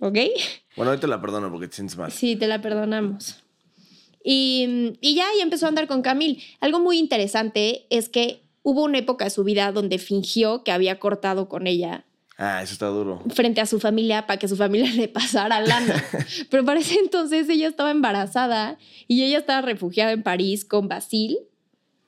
¿ok? 0.00 0.18
Bueno, 0.76 0.90
ahorita 0.90 1.06
la 1.06 1.22
perdono 1.22 1.50
porque 1.50 1.68
te 1.68 1.76
sientes 1.76 1.96
mal. 1.96 2.12
Sí, 2.12 2.36
te 2.36 2.48
la 2.48 2.60
perdonamos. 2.60 3.42
Y, 4.22 4.98
y 5.00 5.14
ya, 5.14 5.24
y 5.38 5.40
empezó 5.40 5.64
a 5.64 5.68
andar 5.70 5.86
con 5.86 6.02
Camille. 6.02 6.42
Algo 6.60 6.80
muy 6.80 6.98
interesante 6.98 7.86
es 7.88 8.10
que 8.10 8.42
hubo 8.62 8.84
una 8.84 8.98
época 8.98 9.24
de 9.24 9.30
su 9.30 9.42
vida 9.42 9.72
donde 9.72 9.96
fingió 9.98 10.64
que 10.64 10.72
había 10.72 10.98
cortado 10.98 11.48
con 11.48 11.66
ella 11.66 12.04
Ah, 12.38 12.62
eso 12.62 12.74
está 12.74 12.86
duro. 12.88 13.22
frente 13.34 13.60
a 13.62 13.66
su 13.66 13.80
familia 13.80 14.26
para 14.26 14.38
que 14.38 14.46
su 14.48 14.56
familia 14.56 14.90
le 14.94 15.08
pasara 15.08 15.60
lana. 15.60 16.04
Pero 16.50 16.64
para 16.64 16.80
ese 16.80 16.96
entonces 16.98 17.48
ella 17.48 17.66
estaba 17.68 17.90
embarazada 17.90 18.76
y 19.08 19.22
ella 19.24 19.38
estaba 19.38 19.62
refugiada 19.62 20.12
en 20.12 20.22
París 20.22 20.64
con 20.64 20.86
Basil. 20.88 21.38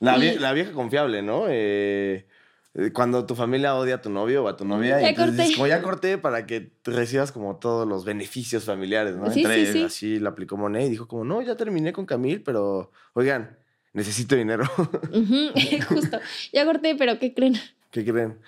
La, 0.01 0.17
Y- 0.19 0.21
vie- 0.21 0.39
la 0.39 0.53
vieja 0.53 0.73
confiable, 0.73 1.23
¿no? 1.23 1.47
Eh, 1.49 2.27
eh, 2.75 2.91
cuando 2.93 3.25
tu 3.25 3.35
familia 3.35 3.75
odia 3.75 3.97
a 3.97 4.03
tu 4.03 4.11
novio 4.11 4.45
o 4.45 4.49
a 4.49 4.57
tu 4.57 4.65
novia, 4.67 5.01
Ya 5.01 5.15
corté. 5.15 5.33
dices, 5.33 5.55
como 5.57 5.67
ya 5.67 5.81
corté 5.83 6.19
para 6.19 6.45
que 6.47 6.73
recibas 6.85 7.33
como 7.33 7.57
todos 7.57 7.89
los 7.89 8.05
beneficios 8.05 8.65
familiares, 8.65 9.17
¿no? 9.17 9.31
Sí, 9.33 9.41
Entre 9.41 9.67
sí, 9.67 9.73
sí. 9.73 9.83
así 9.83 10.19
lo 10.19 10.29
aplicó 10.29 10.57
Monet 10.59 10.87
y 10.87 10.91
dijo 10.91 11.09
como, 11.09 11.25
no, 11.25 11.41
ya 11.43 11.57
terminé 11.57 11.93
con 11.95 12.05
Camil, 12.07 12.43
pero 12.43 12.93
oigan, 13.15 13.57
necesito 13.95 14.37
dinero. 14.37 14.65
Justo. 15.89 16.21
Ya 16.53 16.65
corté, 16.65 16.95
pero 16.97 17.19
¿qué 17.19 17.33
creen? 17.35 17.55
¿Qué 17.91 18.05
creen? 18.05 18.39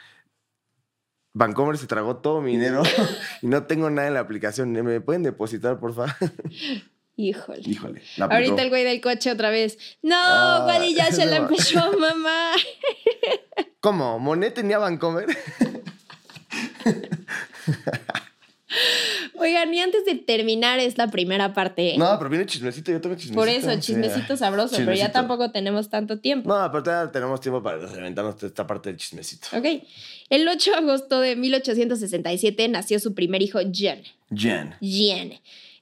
Vancomer 1.33 1.79
se 1.79 1.87
tragó 1.87 2.17
todo 2.17 2.41
mi 2.41 2.53
dinero 2.53 2.83
y 3.43 3.47
no 3.47 3.65
tengo 3.65 3.89
nada 3.91 4.09
en 4.09 4.15
la 4.15 4.21
aplicación. 4.21 4.73
¿Me 4.73 5.01
pueden 5.01 5.23
depositar, 5.23 5.79
por 5.79 5.95
favor? 5.95 6.13
Híjole. 7.17 7.61
Híjole. 7.65 8.03
Ahorita 8.19 8.63
el 8.63 8.71
güey 8.71 8.83
del 8.85 9.01
coche 9.01 9.31
otra 9.31 9.51
vez. 9.51 9.79
No, 10.03 10.17
Ah, 10.17 10.65
Wally 10.67 10.95
ya 10.95 11.13
se 11.13 11.27
la 11.27 11.37
empezó, 11.37 11.93
mamá. 11.99 12.53
¿Cómo? 13.81 14.19
¿Monet 14.19 14.55
tenía 14.55 14.79
Vancomer? 14.79 15.27
Oigan, 19.51 19.75
y 19.75 19.81
antes 19.81 20.05
de 20.05 20.15
terminar 20.15 20.79
esta 20.79 21.09
primera 21.09 21.53
parte, 21.53 21.97
No, 21.99 22.17
pero 22.19 22.31
viene 22.31 22.47
chismecito, 22.47 22.93
yo 22.93 23.01
tengo 23.01 23.17
chismecito. 23.17 23.39
por 23.39 23.49
eso, 23.49 23.71
sí. 23.73 23.81
chismecito 23.81 24.37
sabroso, 24.37 24.77
pero 24.77 24.95
ya 24.95 25.11
tampoco 25.13 25.51
tenemos 25.51 25.89
tanto 25.89 26.21
tiempo. 26.21 26.49
No, 26.49 26.71
pero 26.71 26.83
todavía 26.85 27.11
tenemos 27.13 27.41
tiempo 27.41 27.63
para 27.63 27.79
reventarnos 27.87 28.43
esta 28.43 28.67
parte 28.67 28.89
del 28.91 28.99
chismecito. 28.99 29.49
Ok. 29.57 29.83
El 30.29 30.47
8 30.49 30.71
de 30.71 30.77
agosto 30.77 31.21
de 31.21 31.35
1867 31.37 32.69
nació 32.69 33.01
su 33.01 33.15
primer 33.15 33.43
hijo, 33.43 33.61
Jean. 33.63 34.03
Jen. 34.35 34.75
Jean. 34.81 35.33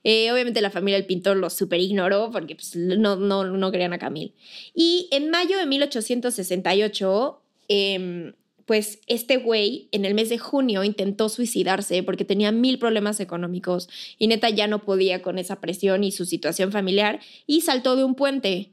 Eh, 0.04 0.32
obviamente 0.32 0.60
la 0.62 0.70
familia 0.70 0.96
del 0.96 1.06
pintor 1.06 1.36
lo 1.36 1.50
super 1.50 1.78
ignoró 1.80 2.30
porque 2.30 2.54
pues, 2.54 2.74
no, 2.76 3.16
no, 3.16 3.44
no 3.44 3.70
querían 3.70 3.92
a 3.92 3.98
Camille. 3.98 4.32
Y 4.74 5.08
en 5.10 5.28
mayo 5.30 5.58
de 5.58 5.66
1868, 5.66 7.42
em, 7.68 8.32
pues 8.68 9.00
este 9.06 9.38
güey 9.38 9.88
en 9.92 10.04
el 10.04 10.12
mes 10.12 10.28
de 10.28 10.36
junio 10.36 10.84
intentó 10.84 11.30
suicidarse 11.30 12.02
porque 12.02 12.26
tenía 12.26 12.52
mil 12.52 12.78
problemas 12.78 13.18
económicos 13.18 13.88
y 14.18 14.26
neta 14.26 14.50
ya 14.50 14.66
no 14.66 14.80
podía 14.80 15.22
con 15.22 15.38
esa 15.38 15.56
presión 15.56 16.04
y 16.04 16.12
su 16.12 16.26
situación 16.26 16.70
familiar 16.70 17.18
y 17.46 17.62
saltó 17.62 17.96
de 17.96 18.04
un 18.04 18.14
puente. 18.14 18.68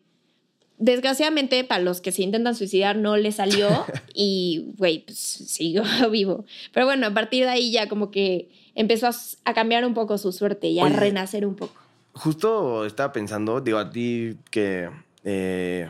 desgraciadamente, 0.77 1.63
para 1.63 1.81
los 1.81 2.01
que 2.01 2.11
se 2.11 2.23
intentan 2.23 2.55
suicidar, 2.55 2.97
no 2.97 3.15
le 3.15 3.31
salió 3.31 3.69
y, 4.13 4.73
güey, 4.77 5.05
pues 5.05 5.17
siguió 5.17 5.83
vivo. 6.11 6.43
Pero 6.73 6.85
bueno, 6.85 7.07
a 7.07 7.13
partir 7.13 7.45
de 7.45 7.51
ahí 7.51 7.71
ya 7.71 7.87
como 7.87 8.11
que 8.11 8.49
empezó 8.75 9.07
a, 9.45 9.53
cambiar 9.53 9.85
un 9.85 9.93
poco 9.93 10.17
su 10.17 10.33
suerte 10.33 10.67
y 10.67 10.79
a 10.81 10.83
Oye. 10.83 10.97
renacer 10.97 11.45
un 11.45 11.55
poco. 11.55 11.79
Justo 12.11 12.85
estaba 12.85 13.13
pensando, 13.13 13.61
digo, 13.61 13.77
a 13.77 13.89
ti 13.89 14.35
que 14.51 14.89
eh, 15.23 15.89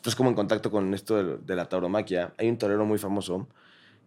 estás 0.00 0.16
como 0.16 0.30
en 0.30 0.34
contacto 0.34 0.70
con 0.70 0.94
esto 0.94 1.22
de, 1.22 1.36
de 1.36 1.56
la 1.56 1.68
tauromaquia, 1.68 2.32
hay 2.38 2.48
un 2.48 2.56
torero 2.56 2.84
muy 2.86 2.98
famoso 2.98 3.46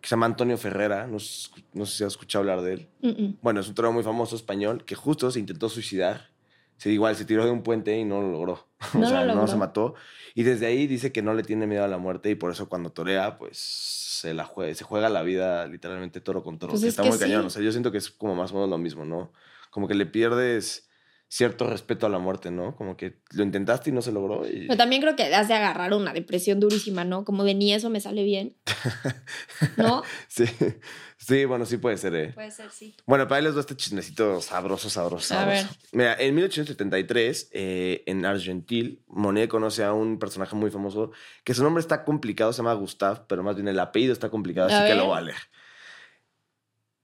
que 0.04 0.10
se 0.10 0.16
llama 0.16 0.26
Antonio 0.26 0.58
Ferrera, 0.58 1.08
no, 1.08 1.14
no 1.14 1.86
sé 1.86 1.98
si 1.98 2.04
has 2.04 2.12
escuchado 2.12 2.42
hablar 2.42 2.62
de 2.62 2.74
él. 2.74 2.90
Mm, 3.02 3.08
mm. 3.08 3.38
Bueno, 3.42 3.62
es 3.62 3.70
un 3.70 3.74
torero 3.74 3.94
muy 3.94 4.04
famoso 4.04 4.36
español 4.36 4.84
que 4.84 4.96
justo 4.96 5.32
se 5.32 5.40
intentó 5.40 5.70
suicidar. 5.70 6.30
Se, 6.76 6.92
igual 6.92 7.16
se 7.16 7.24
tiró 7.24 7.46
de 7.46 7.52
un 7.52 7.64
puente 7.64 7.98
y 7.98 8.04
no 8.04 8.22
lo 8.22 8.30
logró. 8.30 8.68
No 8.96 9.06
o 9.06 9.10
sea, 9.10 9.22
lo 9.22 9.28
no 9.28 9.34
logró. 9.36 9.48
se 9.48 9.56
mató. 9.56 9.96
Y 10.36 10.44
desde 10.44 10.66
ahí 10.66 10.88
dice 10.88 11.14
que 11.14 11.22
no 11.22 11.34
le 11.34 11.44
tiene 11.44 11.68
miedo 11.68 11.86
a 11.86 11.88
la 11.88 12.00
muerte 12.00 12.30
y 12.30 12.36
por 12.36 12.52
eso 12.52 12.68
cuando 12.68 12.92
torea, 12.92 13.38
pues 13.38 13.58
se, 13.58 14.34
la 14.34 14.44
juega, 14.44 14.76
se 14.76 14.84
juega 14.84 15.08
la 15.08 15.22
vida 15.22 15.66
literalmente 15.68 16.20
toro 16.20 16.44
con 16.44 16.60
toro. 16.60 16.72
Pues 16.72 16.82
que 16.82 16.88
es 16.90 16.94
está 16.96 17.04
que 17.04 17.10
muy 17.10 17.18
cañón. 17.18 17.44
sí. 17.44 17.48
O 17.48 17.50
sea, 17.52 17.62
yo 17.62 17.72
siento 17.72 17.94
que 17.94 18.00
es 18.00 18.12
como 18.12 18.36
más 18.36 18.52
o 18.52 18.56
menos 18.56 18.70
lo 18.70 18.78
mismo, 18.78 19.06
¿no? 19.06 19.32
Como 19.70 19.88
que 19.88 19.96
le 19.96 20.06
pierdes 20.06 20.90
cierto 21.36 21.68
respeto 21.68 22.06
a 22.06 22.10
la 22.10 22.20
muerte, 22.20 22.52
¿no? 22.52 22.76
Como 22.76 22.96
que 22.96 23.20
lo 23.32 23.44
intentaste 23.44 23.90
y 23.90 23.94
no 23.94 24.04
se 24.04 24.12
logró. 24.12 24.48
Y... 24.48 24.68
Pero 24.68 24.78
también 24.78 25.02
creo 25.02 25.16
que 25.16 25.34
has 25.34 25.48
de 25.48 25.56
agarrar 25.56 25.92
una 25.94 26.14
depresión 26.14 26.60
durísima, 26.60 27.06
¿no? 27.06 27.26
Como 27.26 27.44
de 27.44 27.56
ni 27.56 27.74
eso 27.74 27.90
me 27.90 28.00
sale 28.00 28.24
bien. 28.24 28.56
¿No? 29.78 30.04
Sí, 30.28 30.46
sí, 31.18 31.46
bueno, 31.46 31.66
sí 31.66 31.78
puede 31.78 31.98
ser, 31.98 32.14
¿eh? 32.16 32.34
Puede 32.34 32.52
ser, 32.52 32.70
sí. 32.70 32.96
Bueno, 33.08 33.28
para 33.28 33.38
ahí 33.38 33.44
les 33.46 33.54
doy 33.56 33.62
este 33.62 33.76
chismecito 33.76 34.42
sabroso, 34.42 34.92
sabroso, 34.92 35.34
A 35.34 35.38
sabroso. 35.40 35.68
ver. 35.70 35.78
Mira, 35.92 36.16
en 36.20 36.36
1873, 36.36 37.50
eh, 37.52 38.04
en 38.06 38.26
Argentil, 38.28 39.04
Monet 39.08 39.50
conoce 39.50 39.84
a 39.84 39.92
un 39.92 40.20
personaje 40.20 40.56
muy 40.56 40.70
famoso 40.70 41.14
que 41.44 41.56
su 41.56 41.64
nombre 41.64 41.82
está 41.82 42.04
complicado, 42.06 42.54
se 42.54 42.58
llama 42.58 42.74
Gustave, 42.76 43.22
pero 43.28 43.42
más 43.42 43.56
bien 43.56 43.68
el 43.68 43.80
apellido 43.80 44.14
está 44.14 44.30
complicado, 44.30 44.70
A 44.70 44.78
así 44.84 44.88
que 44.88 44.96
lo 44.96 45.20
leer. 45.20 45.38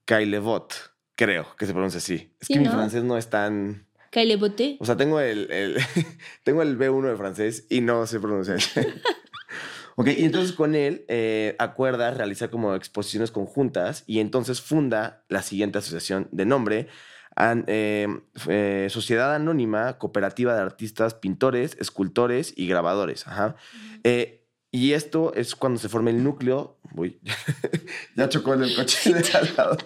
Caillevot, 0.06 0.74
creo 1.16 1.56
que 1.56 1.66
se 1.66 1.74
pronuncia 1.74 1.98
así. 1.98 2.36
Es 2.40 2.46
Sí, 2.48 2.54
que 2.54 2.60
mi 2.60 2.68
francés 2.68 3.04
no 3.04 3.18
es 3.18 3.28
tan... 3.28 3.89
Kyle 4.12 4.38
Boté. 4.38 4.78
O 4.80 4.86
sea, 4.86 4.98
tengo 4.98 5.20
el, 5.20 5.50
el- 5.52 5.78
tengo 6.44 6.62
el 6.62 6.78
B1 6.78 7.10
de 7.12 7.18
francés 7.18 7.66
y 7.70 7.82
no 7.82 8.06
sé 8.08 8.20
pronunciar. 8.20 8.60
ok, 9.96 10.08
y 10.18 10.24
entonces 10.26 10.54
con 10.54 10.76
él 10.76 11.06
eh, 11.08 11.56
acuerda 11.60 12.12
realizar 12.12 12.50
como 12.50 12.76
exposiciones 12.76 13.32
conjuntas 13.32 14.04
y 14.08 14.20
entonces 14.20 14.62
funda 14.62 15.24
la 15.30 15.42
siguiente 15.44 15.78
asociación 15.80 16.28
de 16.32 16.46
nombre, 16.46 16.88
an- 17.36 17.66
eh, 17.68 18.08
eh, 18.48 18.88
Sociedad 18.90 19.34
Anónima 19.36 19.98
Cooperativa 19.98 20.56
de 20.56 20.62
Artistas, 20.62 21.14
Pintores, 21.14 21.78
Escultores 21.80 22.54
y 22.56 22.68
Grabadores. 22.68 23.28
Ajá. 23.28 23.56
Eh, 24.04 24.36
y 24.72 24.94
esto 24.94 25.34
es 25.34 25.56
cuando 25.56 25.80
se 25.80 25.90
forma 25.90 26.12
el 26.12 26.24
núcleo. 26.24 26.78
Uy, 26.96 27.20
ya 28.16 28.30
chocó 28.30 28.54
en 28.54 28.64
el 28.64 28.76
coche 28.76 29.14
de 29.14 29.28
al 29.38 29.54
lado. 29.58 29.78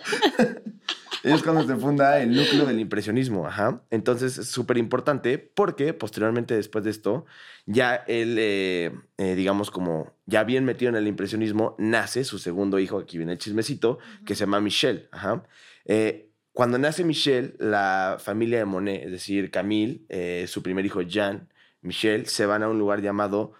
Es 1.23 1.41
cuando 1.41 1.65
se 1.65 1.75
funda 1.77 2.19
el 2.19 2.35
núcleo 2.35 2.65
del 2.65 2.79
impresionismo, 2.79 3.47
ajá. 3.47 3.81
Entonces 3.89 4.37
es 4.37 4.49
súper 4.49 4.77
importante 4.77 5.37
porque 5.37 5.93
posteriormente 5.93 6.55
después 6.55 6.83
de 6.83 6.91
esto, 6.91 7.25
ya 7.65 7.95
él, 7.95 8.35
eh, 8.39 8.91
eh, 9.17 9.35
digamos 9.35 9.71
como 9.71 10.13
ya 10.25 10.43
bien 10.43 10.65
metido 10.65 10.89
en 10.89 10.95
el 10.95 11.07
impresionismo, 11.07 11.75
nace 11.79 12.23
su 12.25 12.39
segundo 12.39 12.77
hijo, 12.79 12.99
aquí 12.99 13.17
viene 13.17 13.33
el 13.33 13.37
chismecito, 13.37 13.99
que 14.25 14.35
se 14.35 14.41
llama 14.41 14.59
Michel, 14.59 15.07
ajá. 15.11 15.43
Eh, 15.85 16.29
cuando 16.51 16.77
nace 16.77 17.03
Michel, 17.03 17.55
la 17.57 18.17
familia 18.19 18.59
de 18.59 18.65
Monet, 18.65 19.05
es 19.05 19.11
decir, 19.11 19.49
Camille, 19.49 20.05
su 20.47 20.61
primer 20.61 20.85
hijo 20.85 21.01
Jean, 21.01 21.49
Michel, 21.81 22.27
se 22.27 22.45
van 22.45 22.63
a 22.63 22.69
un 22.69 22.77
lugar 22.77 23.01
llamado 23.01 23.53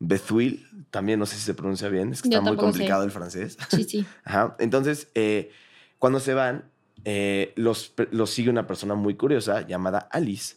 Bethuil, 0.00 0.66
también 0.90 1.18
no 1.20 1.26
sé 1.26 1.36
si 1.36 1.42
se 1.42 1.54
pronuncia 1.54 1.88
bien, 1.88 2.12
es 2.12 2.22
que 2.22 2.30
Yo 2.30 2.38
está 2.38 2.50
muy 2.50 2.56
sé. 2.56 2.60
complicado 2.62 3.04
el 3.04 3.10
francés. 3.10 3.56
Sí, 3.68 3.84
sí. 3.84 4.06
Ajá. 4.24 4.56
Entonces, 4.58 5.08
eh, 5.14 5.50
cuando 5.98 6.20
se 6.20 6.32
van, 6.34 6.64
eh, 7.04 7.52
los, 7.56 7.94
los 8.10 8.30
sigue 8.30 8.50
una 8.50 8.66
persona 8.66 8.94
muy 8.94 9.14
curiosa 9.14 9.66
llamada 9.66 10.08
Alice 10.10 10.56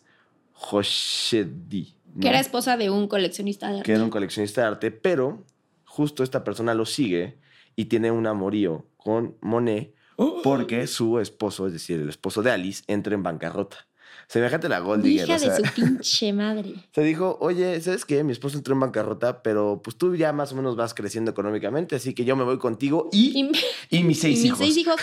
Hoshedi. 0.53 1.95
¿no? 2.13 2.21
Que 2.21 2.29
era 2.29 2.39
esposa 2.39 2.77
de 2.77 2.89
un 2.89 3.08
coleccionista 3.08 3.67
de 3.67 3.77
arte. 3.77 3.86
Que 3.86 3.93
era 3.93 4.03
un 4.03 4.10
coleccionista 4.10 4.62
de 4.62 4.67
arte, 4.67 4.91
pero 4.91 5.45
justo 5.86 6.23
esta 6.23 6.43
persona 6.43 6.73
lo 6.73 6.86
sigue 6.86 7.38
y 7.75 7.86
tiene 7.86 8.12
un 8.12 8.27
amorío 8.27 8.86
con 8.97 9.38
Monet 9.41 9.93
porque 10.43 10.88
su 10.88 11.19
esposo, 11.19 11.67
es 11.67 11.73
decir, 11.73 11.99
el 11.99 12.10
esposo 12.10 12.43
de 12.43 12.51
Alice, 12.51 12.84
entra 12.88 13.13
en 13.13 13.23
bancarrota. 13.23 13.88
Semejante 14.27 14.67
a 14.67 14.69
la 14.69 14.79
Gold 14.79 15.03
Digger. 15.03 15.25
Hija 15.27 15.36
o 15.36 15.39
sea, 15.39 15.55
de 15.57 15.67
su 15.67 15.73
pinche 15.75 16.33
madre. 16.33 16.73
se 16.91 17.01
dijo, 17.03 17.38
oye, 17.41 17.79
¿sabes 17.81 18.05
qué? 18.05 18.23
Mi 18.23 18.31
esposo 18.31 18.57
entró 18.57 18.73
en 18.73 18.79
bancarrota, 18.79 19.43
pero 19.43 19.81
pues 19.83 19.97
tú 19.97 20.15
ya 20.15 20.33
más 20.33 20.51
o 20.53 20.55
menos 20.55 20.75
vas 20.75 20.93
creciendo 20.93 21.31
económicamente, 21.31 21.95
así 21.95 22.13
que 22.13 22.25
yo 22.25 22.36
me 22.36 22.43
voy 22.43 22.57
contigo 22.57 23.09
y, 23.12 23.51
Y, 23.89 23.97
y 23.99 24.03
mis 24.03 24.19
seis 24.19 24.39
y 24.39 24.41
mis 24.41 24.45
hijos. 24.45 24.57
seis 24.59 24.77
hijos. 24.77 24.95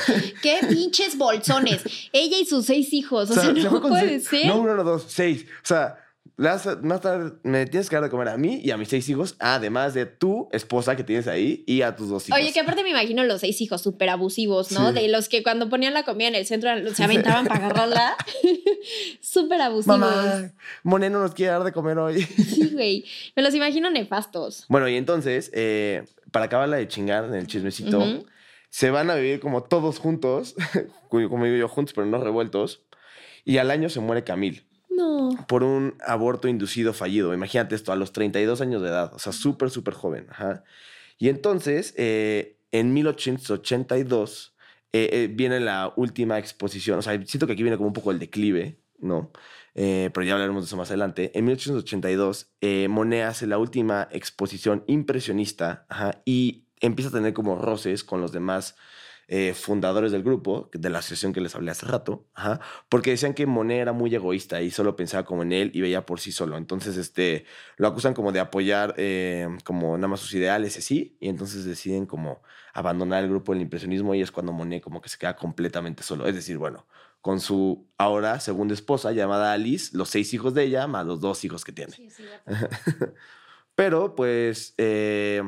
Qué 0.42 0.59
pinches 0.68 1.16
bolsones. 1.16 1.83
Ella 2.12 2.38
y 2.38 2.44
sus 2.44 2.66
seis 2.66 2.92
hijos. 2.92 3.30
O, 3.30 3.35
sea, 3.35 3.44
se 3.44 3.52
no 3.52 3.80
puede 3.80 4.20
ser. 4.20 4.46
No, 4.46 4.61
uno, 4.61 4.74
no, 4.74 4.85
dos, 4.85 5.04
seis. 5.09 5.44
O 5.62 5.66
sea, 5.66 5.98
le 6.40 6.48
vas- 6.48 6.83
más 6.83 7.00
tarde 7.03 7.33
me 7.42 7.66
tienes 7.66 7.90
que 7.90 7.96
dar 7.96 8.03
de 8.05 8.11
comer 8.11 8.29
a 8.29 8.37
mí 8.38 8.61
y 8.64 8.70
a 8.70 8.76
mis 8.79 8.88
seis 8.88 9.09
hijos, 9.11 9.37
además 9.38 9.92
de 9.92 10.07
tu 10.07 10.48
esposa 10.53 10.96
que 10.96 11.05
tienes 11.05 11.29
ahí 11.29 11.62
y 11.66 11.83
a 11.83 11.94
tus 11.94 12.09
dos 12.09 12.26
hijos. 12.29 12.40
Oye, 12.40 12.53
que 12.53 12.61
aparte 12.61 12.83
me 12.83 12.90
imagino 12.90 13.22
los 13.24 13.40
seis 13.40 13.61
hijos 13.61 13.83
súper 13.83 14.09
abusivos, 14.09 14.72
¿no? 14.72 14.88
Sí. 14.88 14.94
De 14.94 15.09
los 15.09 15.29
que 15.29 15.42
cuando 15.42 15.68
ponían 15.68 15.92
la 15.92 16.03
comida 16.05 16.29
en 16.29 16.35
el 16.35 16.46
centro 16.46 16.70
se 16.94 17.05
aventaban 17.05 17.46
para 17.46 17.66
agarrarla. 17.66 18.16
súper 19.20 19.61
abusivos. 19.61 19.98
Mamá, 19.98 20.50
no 20.83 21.20
nos 21.20 21.35
quiere 21.35 21.53
dar 21.53 21.64
de 21.64 21.72
comer 21.72 21.98
hoy. 21.98 22.22
Sí, 22.50 22.70
güey. 22.72 23.05
Me 23.37 23.42
los 23.42 23.55
imagino 23.55 23.90
nefastos. 23.90 24.64
bueno, 24.68 24.88
y 24.88 24.96
entonces, 24.96 25.50
eh, 25.55 26.05
para 26.31 26.46
acabarla 26.46 26.76
de 26.79 26.88
chingar 26.88 27.24
en 27.24 27.35
el 27.35 27.46
chismecito, 27.46 28.24
se 28.70 28.90
van 28.90 29.11
a 29.11 29.14
vivir 29.14 29.40
como 29.40 29.62
todos 29.62 29.98
juntos, 29.98 30.55
como 31.09 31.44
digo 31.44 31.57
yo, 31.57 31.68
juntos, 31.68 31.92
pero 31.94 32.07
no 32.07 32.18
revueltos. 32.22 32.81
Y 33.44 33.59
al 33.59 33.70
año 33.70 33.88
se 33.88 34.00
muere 34.00 34.24
Camille. 34.24 34.64
Por 35.46 35.62
un 35.62 35.94
aborto 36.06 36.48
inducido 36.48 36.92
fallido. 36.92 37.34
Imagínate 37.34 37.74
esto, 37.74 37.92
a 37.92 37.96
los 37.96 38.12
32 38.12 38.60
años 38.60 38.82
de 38.82 38.88
edad, 38.88 39.12
o 39.14 39.18
sea, 39.18 39.32
súper, 39.32 39.70
súper 39.70 39.94
joven. 39.94 40.26
Ajá. 40.30 40.64
Y 41.18 41.28
entonces, 41.28 41.94
eh, 41.96 42.56
en 42.72 42.92
1882, 42.92 44.54
eh, 44.92 45.08
eh, 45.12 45.28
viene 45.30 45.60
la 45.60 45.92
última 45.96 46.38
exposición. 46.38 46.98
O 46.98 47.02
sea, 47.02 47.12
siento 47.24 47.46
que 47.46 47.52
aquí 47.52 47.62
viene 47.62 47.76
como 47.76 47.88
un 47.88 47.94
poco 47.94 48.10
el 48.10 48.18
declive, 48.18 48.78
¿no? 48.98 49.30
Eh, 49.74 50.10
pero 50.12 50.26
ya 50.26 50.32
hablaremos 50.34 50.62
de 50.62 50.66
eso 50.66 50.76
más 50.76 50.90
adelante. 50.90 51.30
En 51.34 51.44
1882, 51.44 52.50
eh, 52.60 52.88
Monet 52.88 53.24
hace 53.24 53.46
la 53.46 53.58
última 53.58 54.08
exposición 54.10 54.84
impresionista 54.86 55.86
ajá, 55.88 56.22
y 56.24 56.64
empieza 56.80 57.10
a 57.10 57.12
tener 57.12 57.32
como 57.32 57.56
roces 57.56 58.04
con 58.04 58.20
los 58.20 58.32
demás 58.32 58.76
eh, 59.33 59.55
fundadores 59.55 60.11
del 60.11 60.25
grupo, 60.25 60.69
de 60.73 60.90
la 60.90 60.99
asociación 60.99 61.33
que 61.33 61.40
les 61.40 61.55
hablé 61.55 61.71
hace 61.71 61.87
rato, 61.87 62.27
ajá, 62.35 62.59
porque 62.88 63.11
decían 63.11 63.33
que 63.33 63.47
Monet 63.47 63.81
era 63.81 63.93
muy 63.93 64.12
egoísta 64.12 64.61
y 64.61 64.73
solo 64.73 64.97
pensaba 64.97 65.25
como 65.25 65.45
en 65.45 65.53
él 65.53 65.71
y 65.73 65.81
veía 65.81 66.05
por 66.05 66.19
sí 66.19 66.33
solo. 66.33 66.57
Entonces, 66.57 66.97
este, 66.97 67.45
lo 67.77 67.87
acusan 67.87 68.12
como 68.12 68.33
de 68.33 68.40
apoyar 68.40 68.93
eh, 68.97 69.47
como 69.62 69.97
nada 69.97 70.09
más 70.09 70.19
sus 70.19 70.35
ideales 70.35 70.75
y 70.75 70.79
así, 70.81 71.16
y 71.21 71.29
entonces 71.29 71.64
deciden 71.64 72.07
como 72.07 72.43
abandonar 72.75 73.23
el 73.23 73.31
grupo 73.31 73.53
del 73.53 73.62
impresionismo 73.62 74.16
y 74.16 74.21
es 74.21 74.33
cuando 74.33 74.51
Monet 74.53 74.83
como 74.83 75.01
que 75.01 75.09
se 75.09 75.16
queda 75.16 75.37
completamente 75.37 76.03
solo. 76.03 76.27
Es 76.27 76.35
decir, 76.35 76.59
bueno, 76.59 76.88
con 77.21 77.38
su 77.38 77.87
ahora 77.99 78.40
segunda 78.40 78.75
esposa 78.75 79.12
llamada 79.12 79.53
Alice, 79.53 79.97
los 79.97 80.09
seis 80.09 80.35
hijos 80.35 80.55
de 80.55 80.64
ella, 80.64 80.88
más 80.88 81.07
los 81.07 81.21
dos 81.21 81.45
hijos 81.45 81.64
que 81.64 81.71
tiene. 81.71 81.95
Pero 83.77 84.16
pues 84.16 84.75
eh, 84.77 85.45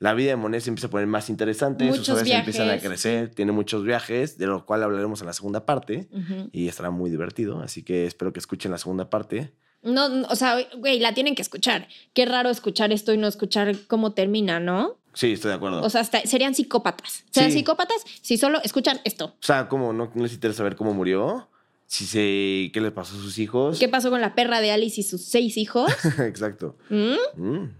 la 0.00 0.14
vida 0.14 0.30
de 0.30 0.36
Monet 0.36 0.60
se 0.62 0.70
empieza 0.70 0.86
a 0.86 0.90
poner 0.90 1.06
más 1.06 1.28
interesante, 1.30 1.92
sus 1.92 2.08
obras 2.10 2.28
empiezan 2.28 2.70
a 2.70 2.78
crecer, 2.78 3.30
tiene 3.34 3.52
muchos 3.52 3.82
viajes, 3.84 4.38
de 4.38 4.46
lo 4.46 4.64
cual 4.64 4.82
hablaremos 4.82 5.20
en 5.20 5.26
la 5.26 5.32
segunda 5.32 5.66
parte 5.66 6.08
y 6.52 6.68
estará 6.68 6.90
muy 6.90 7.10
divertido, 7.10 7.60
así 7.60 7.82
que 7.82 8.06
espero 8.06 8.32
que 8.32 8.38
escuchen 8.38 8.70
la 8.70 8.78
segunda 8.78 9.10
parte. 9.10 9.52
No, 9.82 10.06
o 10.28 10.34
sea, 10.36 10.56
güey, 10.76 10.98
la 10.98 11.14
tienen 11.14 11.34
que 11.36 11.42
escuchar. 11.42 11.86
Qué 12.12 12.26
raro 12.26 12.50
escuchar 12.50 12.92
esto 12.92 13.12
y 13.12 13.16
no 13.16 13.28
escuchar 13.28 13.76
cómo 13.86 14.12
termina, 14.12 14.58
¿no? 14.58 14.98
Sí, 15.14 15.32
estoy 15.32 15.50
de 15.50 15.54
acuerdo. 15.56 15.82
O 15.82 15.90
sea, 15.90 16.00
hasta- 16.00 16.20
serían 16.26 16.54
psicópatas. 16.54 17.24
Serían 17.30 17.52
Sí. 17.52 17.58
psicópatas 17.58 18.04
si 18.20 18.38
solo 18.38 18.60
escuchan 18.62 19.00
esto. 19.04 19.26
O 19.26 19.36
sea, 19.40 19.68
¿cómo 19.68 19.92
no, 19.92 20.10
no 20.14 20.22
les 20.22 20.32
interesa 20.34 20.58
saber 20.58 20.74
cómo 20.76 20.94
murió? 20.94 21.48
Si 21.86 22.04
se, 22.06 22.70
¿Qué 22.72 22.80
le 22.80 22.90
pasó 22.90 23.14
a 23.16 23.18
sus 23.20 23.38
hijos? 23.38 23.78
¿Qué 23.78 23.88
pasó 23.88 24.10
con 24.10 24.20
la 24.20 24.34
perra 24.34 24.60
de 24.60 24.70
Alice 24.72 25.00
y 25.00 25.04
sus 25.04 25.24
seis 25.24 25.56
hijos? 25.56 25.90
Exacto. 26.18 26.76
¿Mm? 26.90 27.14
Mm. 27.36 27.70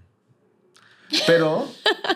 Pero 1.27 1.66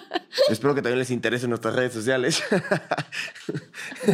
espero 0.51 0.75
que 0.75 0.83
también 0.83 0.99
les 0.99 1.11
interese 1.11 1.49
nuestras 1.49 1.75
redes 1.75 1.93
sociales. 1.93 2.43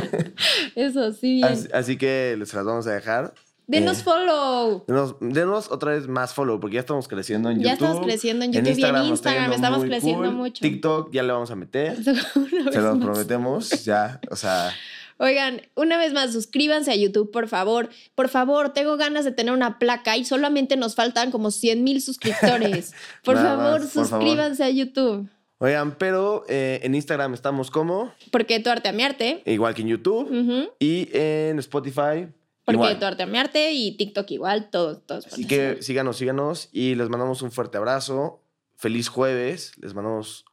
Eso 0.75 1.13
sí, 1.13 1.35
bien. 1.37 1.45
así, 1.45 1.69
así 1.73 1.97
que 1.97 2.37
les 2.39 2.53
las 2.53 2.65
vamos 2.65 2.87
a 2.87 2.93
dejar. 2.93 3.35
Denos 3.67 3.99
Eh, 3.99 4.03
follow. 4.03 4.85
Denos, 4.89 5.17
denos 5.21 5.71
otra 5.71 5.93
vez 5.93 6.09
más 6.09 6.33
follow, 6.33 6.59
porque 6.59 6.75
ya 6.77 6.81
estamos 6.81 7.07
creciendo 7.07 7.51
en 7.51 7.57
YouTube. 7.57 7.67
Ya 7.67 7.73
estamos 7.75 8.01
creciendo 8.01 8.45
en 8.47 8.53
YouTube 8.53 8.79
y 8.79 8.83
en 8.85 8.97
Instagram, 9.05 9.53
estamos 9.53 9.85
creciendo 9.85 10.25
cool. 10.25 10.35
mucho. 10.35 10.63
TikTok 10.63 11.13
ya 11.13 11.23
le 11.23 11.33
vamos 11.33 11.51
a 11.51 11.57
meter. 11.57 12.03
Se 12.03 12.81
los 12.81 12.97
más. 12.97 13.05
prometemos. 13.05 13.85
Ya, 13.85 14.21
o 14.31 14.37
sea, 14.37 14.73
Oigan, 15.19 15.63
una 15.75 15.99
vez 15.99 16.13
más, 16.13 16.33
suscríbanse 16.33 16.93
a 16.93 16.97
YouTube, 16.97 17.31
por 17.31 17.49
favor. 17.49 17.91
Por 18.15 18.29
favor, 18.29 18.73
tengo 18.73 18.97
ganas 18.97 19.25
de 19.25 19.33
tener 19.33 19.53
una 19.53 19.79
placa 19.79 20.17
y 20.17 20.25
solamente 20.25 20.77
nos 20.77 20.95
faltan 20.95 21.31
como 21.31 21.51
100 21.51 21.83
mil 21.85 22.01
suscriptores. 22.01 22.93
Por 23.25 23.37
favor, 23.37 23.81
más, 23.81 23.93
por 23.95 24.07
favor. 24.07 24.21
suscríbanse 24.21 24.65
a 24.65 24.71
YouTube. 24.71 25.29
Oigan, 25.59 25.97
pero 25.99 26.45
eh, 26.49 26.79
en 26.85 26.95
Instagram 26.95 27.35
estamos 27.35 27.71
como, 27.71 28.13
Porque 28.31 28.61
tu 28.61 28.71
arte 28.71 28.89
a 28.89 28.93
mi 28.93 29.03
arte. 29.03 29.43
igual 29.45 29.75
que 29.75 29.83
en 29.83 29.89
YouTube, 29.89 30.71
y 30.79 31.09
en 31.13 31.59
Spotify. 31.59 32.29
Porque 32.65 32.77
igual. 32.77 32.99
tu 32.99 33.05
arte 33.07 33.23
a 33.25 33.27
mi 33.27 33.39
arte 33.39 33.73
y 33.73 33.97
TikTok 33.97 34.31
igual, 34.31 34.71
todos, 34.71 35.05
todos. 35.05 35.27
Así 35.27 35.47
que 35.47 35.79
síganos, 35.83 36.19
síganos 36.19 36.69
y 36.71 36.95
les 36.95 37.09
mandamos 37.09 37.43
un 37.43 37.51
fuerte 37.51 37.77
abrazo. 37.77 38.41
Feliz 38.77 39.09
jueves. 39.09 39.73
Les 39.81 39.95
mandamos 39.95 40.45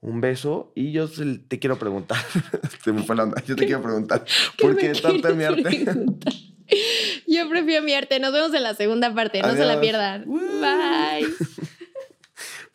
un 0.00 0.20
beso 0.20 0.72
y 0.74 0.92
yo 0.92 1.08
te 1.48 1.58
quiero 1.58 1.78
preguntar, 1.78 2.18
se 2.84 2.92
me 2.92 3.02
fue 3.02 3.16
la 3.16 3.24
onda, 3.24 3.42
yo 3.44 3.56
te 3.56 3.66
quiero 3.66 3.82
preguntar, 3.82 4.24
¿por 4.58 4.76
qué 4.76 4.92
tanta 4.92 5.30
mi 5.30 5.44
arte? 5.44 5.84
yo 7.26 7.48
prefiero 7.48 7.82
mi 7.82 7.94
arte, 7.94 8.18
nos 8.20 8.32
vemos 8.32 8.54
en 8.54 8.62
la 8.62 8.74
segunda 8.74 9.14
parte, 9.14 9.42
no 9.42 9.52
se 9.54 9.64
la 9.64 9.80
pierdan. 9.80 10.24
Bye. 10.26 11.26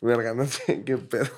Verga, 0.00 0.34
no 0.34 0.46
sé 0.46 0.84
qué 0.84 0.98
pedo. 0.98 1.30